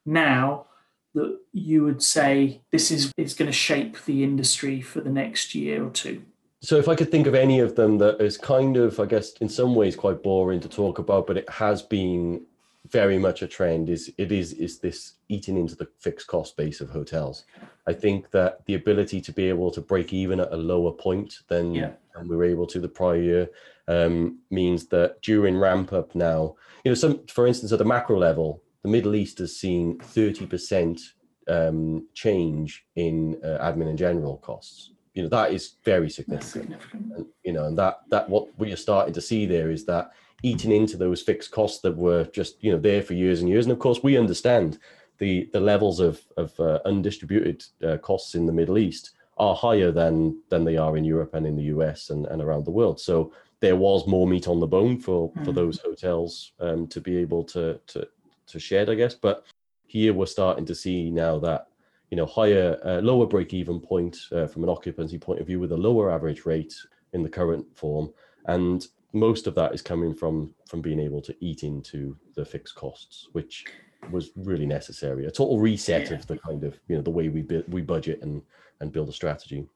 now? 0.04 0.66
That 1.14 1.38
you 1.52 1.84
would 1.84 2.02
say 2.02 2.60
this 2.70 2.90
is 2.90 3.12
is 3.16 3.34
going 3.34 3.50
to 3.50 3.56
shape 3.56 4.04
the 4.04 4.22
industry 4.22 4.80
for 4.80 5.00
the 5.00 5.10
next 5.10 5.54
year 5.54 5.84
or 5.84 5.90
two? 5.90 6.22
So 6.62 6.76
if 6.76 6.88
I 6.88 6.94
could 6.94 7.10
think 7.10 7.26
of 7.26 7.34
any 7.34 7.60
of 7.60 7.74
them 7.74 7.98
that 7.98 8.20
is 8.20 8.36
kind 8.36 8.76
of, 8.76 9.00
I 9.00 9.06
guess, 9.06 9.32
in 9.34 9.48
some 9.48 9.74
ways 9.74 9.96
quite 9.96 10.22
boring 10.22 10.60
to 10.60 10.68
talk 10.68 10.98
about, 10.98 11.26
but 11.26 11.38
it 11.38 11.48
has 11.48 11.80
been 11.80 12.42
very 12.88 13.18
much 13.18 13.42
a 13.42 13.46
trend 13.46 13.88
is 13.88 14.12
it 14.16 14.32
is 14.32 14.52
is 14.54 14.78
this 14.78 15.14
eating 15.28 15.56
into 15.56 15.76
the 15.76 15.88
fixed 15.98 16.26
cost 16.26 16.56
base 16.56 16.80
of 16.80 16.90
hotels. 16.90 17.44
I 17.86 17.92
think 17.92 18.30
that 18.30 18.64
the 18.66 18.74
ability 18.74 19.20
to 19.22 19.32
be 19.32 19.48
able 19.48 19.70
to 19.72 19.80
break 19.80 20.12
even 20.12 20.40
at 20.40 20.52
a 20.52 20.56
lower 20.56 20.92
point 20.92 21.40
than, 21.48 21.74
yeah. 21.74 21.92
than 22.14 22.28
we 22.28 22.36
were 22.36 22.44
able 22.44 22.66
to 22.68 22.80
the 22.80 22.88
prior 22.88 23.20
year 23.20 23.50
um, 23.88 24.38
means 24.50 24.86
that 24.86 25.20
during 25.22 25.56
ramp 25.56 25.92
up 25.92 26.14
now, 26.14 26.56
you 26.84 26.90
know, 26.90 26.94
some 26.94 27.26
for 27.26 27.46
instance 27.46 27.72
at 27.72 27.78
the 27.78 27.84
macro 27.84 28.18
level, 28.18 28.62
the 28.82 28.88
Middle 28.88 29.14
East 29.14 29.38
has 29.38 29.56
seen 29.56 29.98
30% 29.98 31.00
um, 31.48 32.06
change 32.14 32.86
in 32.96 33.40
uh, 33.44 33.58
admin 33.62 33.88
and 33.88 33.98
general 33.98 34.38
costs. 34.38 34.92
You 35.14 35.24
know, 35.24 35.28
that 35.30 35.52
is 35.52 35.74
very 35.84 36.08
significant. 36.08 36.62
significant. 36.62 37.12
And, 37.16 37.26
you 37.44 37.52
know, 37.52 37.64
and 37.64 37.76
that, 37.78 38.00
that 38.10 38.28
what 38.28 38.46
we 38.58 38.72
are 38.72 38.76
starting 38.76 39.12
to 39.14 39.20
see 39.20 39.44
there 39.44 39.70
is 39.70 39.84
that 39.86 40.12
eating 40.42 40.72
into 40.72 40.96
those 40.96 41.20
fixed 41.20 41.50
costs 41.50 41.80
that 41.80 41.96
were 41.96 42.24
just, 42.26 42.62
you 42.62 42.72
know, 42.72 42.78
there 42.78 43.02
for 43.02 43.14
years 43.14 43.40
and 43.40 43.48
years. 43.48 43.66
And 43.66 43.72
of 43.72 43.78
course, 43.78 44.02
we 44.02 44.16
understand 44.16 44.78
the, 45.18 45.50
the 45.52 45.60
levels 45.60 46.00
of, 46.00 46.20
of 46.36 46.58
uh, 46.60 46.78
undistributed 46.84 47.64
uh, 47.86 47.98
costs 47.98 48.34
in 48.34 48.46
the 48.46 48.52
Middle 48.52 48.78
East 48.78 49.10
are 49.36 49.54
higher 49.54 49.90
than, 49.90 50.40
than 50.48 50.64
they 50.64 50.76
are 50.76 50.96
in 50.96 51.04
Europe 51.04 51.34
and 51.34 51.46
in 51.46 51.56
the 51.56 51.64
US 51.64 52.10
and, 52.10 52.26
and 52.26 52.40
around 52.40 52.64
the 52.64 52.70
world. 52.70 53.00
So 53.00 53.32
there 53.60 53.76
was 53.76 54.06
more 54.06 54.26
meat 54.26 54.48
on 54.48 54.60
the 54.60 54.66
bone 54.66 54.98
for, 54.98 55.32
mm. 55.32 55.44
for 55.44 55.52
those 55.52 55.78
hotels 55.80 56.52
um, 56.60 56.86
to 56.88 57.00
be 57.00 57.16
able 57.16 57.44
to, 57.44 57.78
to, 57.88 58.08
to 58.50 58.60
shed, 58.60 58.90
I 58.90 58.94
guess. 58.94 59.14
But 59.14 59.44
here 59.86 60.12
we're 60.12 60.26
starting 60.26 60.66
to 60.66 60.74
see 60.74 61.10
now 61.10 61.38
that 61.40 61.68
you 62.10 62.16
know 62.16 62.26
higher, 62.26 62.78
uh, 62.84 63.00
lower 63.00 63.26
break-even 63.26 63.80
point 63.80 64.16
uh, 64.32 64.46
from 64.46 64.64
an 64.64 64.68
occupancy 64.68 65.18
point 65.18 65.40
of 65.40 65.46
view 65.46 65.60
with 65.60 65.72
a 65.72 65.76
lower 65.76 66.10
average 66.10 66.44
rate 66.46 66.74
in 67.12 67.22
the 67.22 67.28
current 67.28 67.66
form, 67.76 68.12
and 68.46 68.86
most 69.12 69.46
of 69.46 69.54
that 69.54 69.74
is 69.74 69.82
coming 69.82 70.14
from 70.14 70.54
from 70.68 70.80
being 70.80 71.00
able 71.00 71.20
to 71.22 71.34
eat 71.40 71.62
into 71.62 72.16
the 72.34 72.44
fixed 72.44 72.74
costs, 72.74 73.28
which 73.32 73.64
was 74.10 74.30
really 74.36 74.66
necessary. 74.66 75.26
A 75.26 75.30
total 75.30 75.58
reset 75.58 76.10
yeah. 76.10 76.16
of 76.16 76.26
the 76.26 76.38
kind 76.38 76.64
of 76.64 76.78
you 76.88 76.96
know 76.96 77.02
the 77.02 77.10
way 77.10 77.28
we 77.28 77.42
we 77.68 77.82
budget 77.82 78.22
and 78.22 78.42
and 78.80 78.92
build 78.92 79.08
a 79.08 79.12
strategy. 79.12 79.66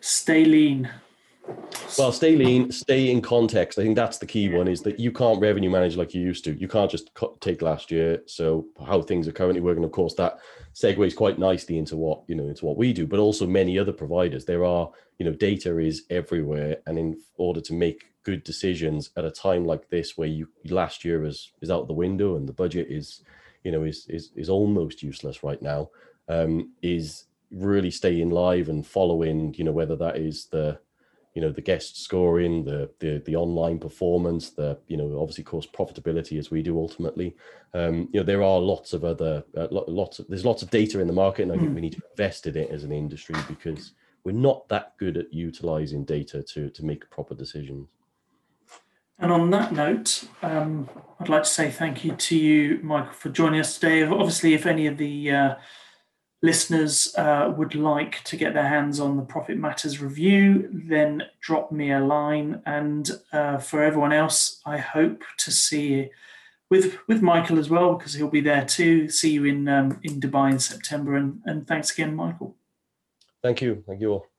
Stay 0.00 0.44
lean. 0.44 0.90
Well, 1.98 2.10
stay 2.10 2.34
lean, 2.36 2.72
stay 2.72 3.10
in 3.10 3.22
context. 3.22 3.78
I 3.78 3.82
think 3.82 3.94
that's 3.94 4.18
the 4.18 4.26
key 4.26 4.48
one 4.48 4.66
is 4.66 4.82
that 4.82 4.98
you 4.98 5.12
can't 5.12 5.40
revenue 5.40 5.70
manage 5.70 5.96
like 5.96 6.12
you 6.12 6.20
used 6.20 6.44
to. 6.44 6.54
You 6.54 6.66
can't 6.66 6.90
just 6.90 7.10
take 7.40 7.62
last 7.62 7.90
year. 7.90 8.22
So 8.26 8.66
how 8.84 9.02
things 9.02 9.28
are 9.28 9.32
currently 9.32 9.60
working, 9.60 9.84
of 9.84 9.92
course, 9.92 10.14
that 10.14 10.38
segues 10.74 11.14
quite 11.14 11.38
nicely 11.38 11.78
into 11.78 11.96
what, 11.96 12.22
you 12.26 12.34
know, 12.34 12.48
into 12.48 12.64
what 12.66 12.76
we 12.76 12.92
do, 12.92 13.06
but 13.06 13.20
also 13.20 13.46
many 13.46 13.78
other 13.78 13.92
providers. 13.92 14.44
There 14.44 14.64
are, 14.64 14.90
you 15.18 15.26
know, 15.26 15.32
data 15.32 15.78
is 15.78 16.02
everywhere. 16.10 16.78
And 16.86 16.98
in 16.98 17.20
order 17.36 17.60
to 17.60 17.74
make 17.74 18.06
good 18.24 18.42
decisions 18.42 19.10
at 19.16 19.24
a 19.24 19.30
time 19.30 19.64
like 19.64 19.88
this, 19.88 20.18
where 20.18 20.28
you 20.28 20.48
last 20.64 21.04
year 21.04 21.24
is, 21.24 21.52
is 21.60 21.70
out 21.70 21.86
the 21.86 21.94
window 21.94 22.36
and 22.36 22.48
the 22.48 22.52
budget 22.52 22.88
is, 22.90 23.22
you 23.62 23.70
know, 23.70 23.84
is, 23.84 24.06
is, 24.08 24.32
is 24.34 24.48
almost 24.48 25.02
useless 25.02 25.44
right 25.44 25.62
now, 25.62 25.90
um, 26.28 26.72
is 26.82 27.26
really 27.52 27.90
staying 27.90 28.30
live 28.30 28.68
and 28.68 28.84
following, 28.84 29.54
you 29.54 29.62
know, 29.62 29.72
whether 29.72 29.94
that 29.94 30.16
is 30.16 30.46
the, 30.46 30.78
you 31.34 31.42
know 31.42 31.50
the 31.50 31.60
guest 31.60 32.02
scoring 32.02 32.64
the 32.64 32.88
the 33.00 33.22
the 33.26 33.36
online 33.36 33.78
performance 33.78 34.50
the 34.50 34.78
you 34.86 34.96
know 34.96 35.18
obviously 35.20 35.44
course 35.44 35.66
profitability 35.66 36.38
as 36.38 36.50
we 36.50 36.62
do 36.62 36.78
ultimately 36.78 37.34
um 37.74 38.08
you 38.12 38.20
know 38.20 38.24
there 38.24 38.42
are 38.42 38.58
lots 38.58 38.92
of 38.92 39.04
other 39.04 39.44
uh, 39.56 39.66
lots 39.70 40.18
of 40.18 40.26
there's 40.28 40.44
lots 40.44 40.62
of 40.62 40.70
data 40.70 41.00
in 41.00 41.06
the 41.06 41.12
market 41.12 41.42
and 41.42 41.52
i 41.52 41.56
think 41.56 41.68
hmm. 41.68 41.74
we 41.74 41.80
need 41.80 41.92
to 41.92 42.02
invest 42.12 42.46
in 42.46 42.56
it 42.56 42.70
as 42.70 42.84
an 42.84 42.92
industry 42.92 43.34
because 43.48 43.92
we're 44.22 44.32
not 44.32 44.66
that 44.68 44.96
good 44.96 45.16
at 45.16 45.32
utilizing 45.32 46.04
data 46.04 46.42
to 46.42 46.70
to 46.70 46.84
make 46.84 47.08
proper 47.10 47.34
decisions 47.34 47.88
and 49.20 49.30
on 49.30 49.50
that 49.50 49.72
note, 49.72 50.24
um, 50.42 50.88
I'd 51.20 51.28
like 51.28 51.44
to 51.44 51.48
say 51.48 51.70
thank 51.70 52.04
you 52.04 52.16
to 52.16 52.36
you, 52.36 52.80
Michael, 52.82 53.12
for 53.12 53.28
joining 53.28 53.60
us 53.60 53.78
today. 53.78 54.02
Obviously, 54.02 54.54
if 54.54 54.66
any 54.66 54.88
of 54.88 54.98
the 54.98 55.30
uh, 55.30 55.54
listeners 56.44 57.14
uh, 57.16 57.52
would 57.56 57.74
like 57.74 58.22
to 58.24 58.36
get 58.36 58.52
their 58.52 58.68
hands 58.68 59.00
on 59.00 59.16
the 59.16 59.22
Profit 59.22 59.56
Matters 59.56 60.02
review, 60.02 60.68
then 60.70 61.22
drop 61.40 61.72
me 61.72 61.90
a 61.90 62.00
line. 62.00 62.60
And 62.66 63.10
uh, 63.32 63.56
for 63.58 63.82
everyone 63.82 64.12
else, 64.12 64.60
I 64.66 64.76
hope 64.76 65.22
to 65.38 65.50
see 65.50 65.86
you 65.94 66.10
with 66.70 66.98
with 67.08 67.22
Michael 67.22 67.58
as 67.58 67.70
well 67.70 67.94
because 67.94 68.14
he'll 68.14 68.28
be 68.28 68.42
there 68.42 68.64
too. 68.64 69.08
See 69.08 69.32
you 69.32 69.44
in 69.46 69.68
um, 69.68 69.98
in 70.02 70.20
Dubai 70.20 70.52
in 70.52 70.58
September. 70.58 71.16
And 71.16 71.40
and 71.46 71.66
thanks 71.66 71.90
again, 71.90 72.14
Michael. 72.14 72.54
Thank 73.42 73.62
you. 73.62 73.82
Thank 73.86 74.00
you 74.02 74.12
all. 74.12 74.33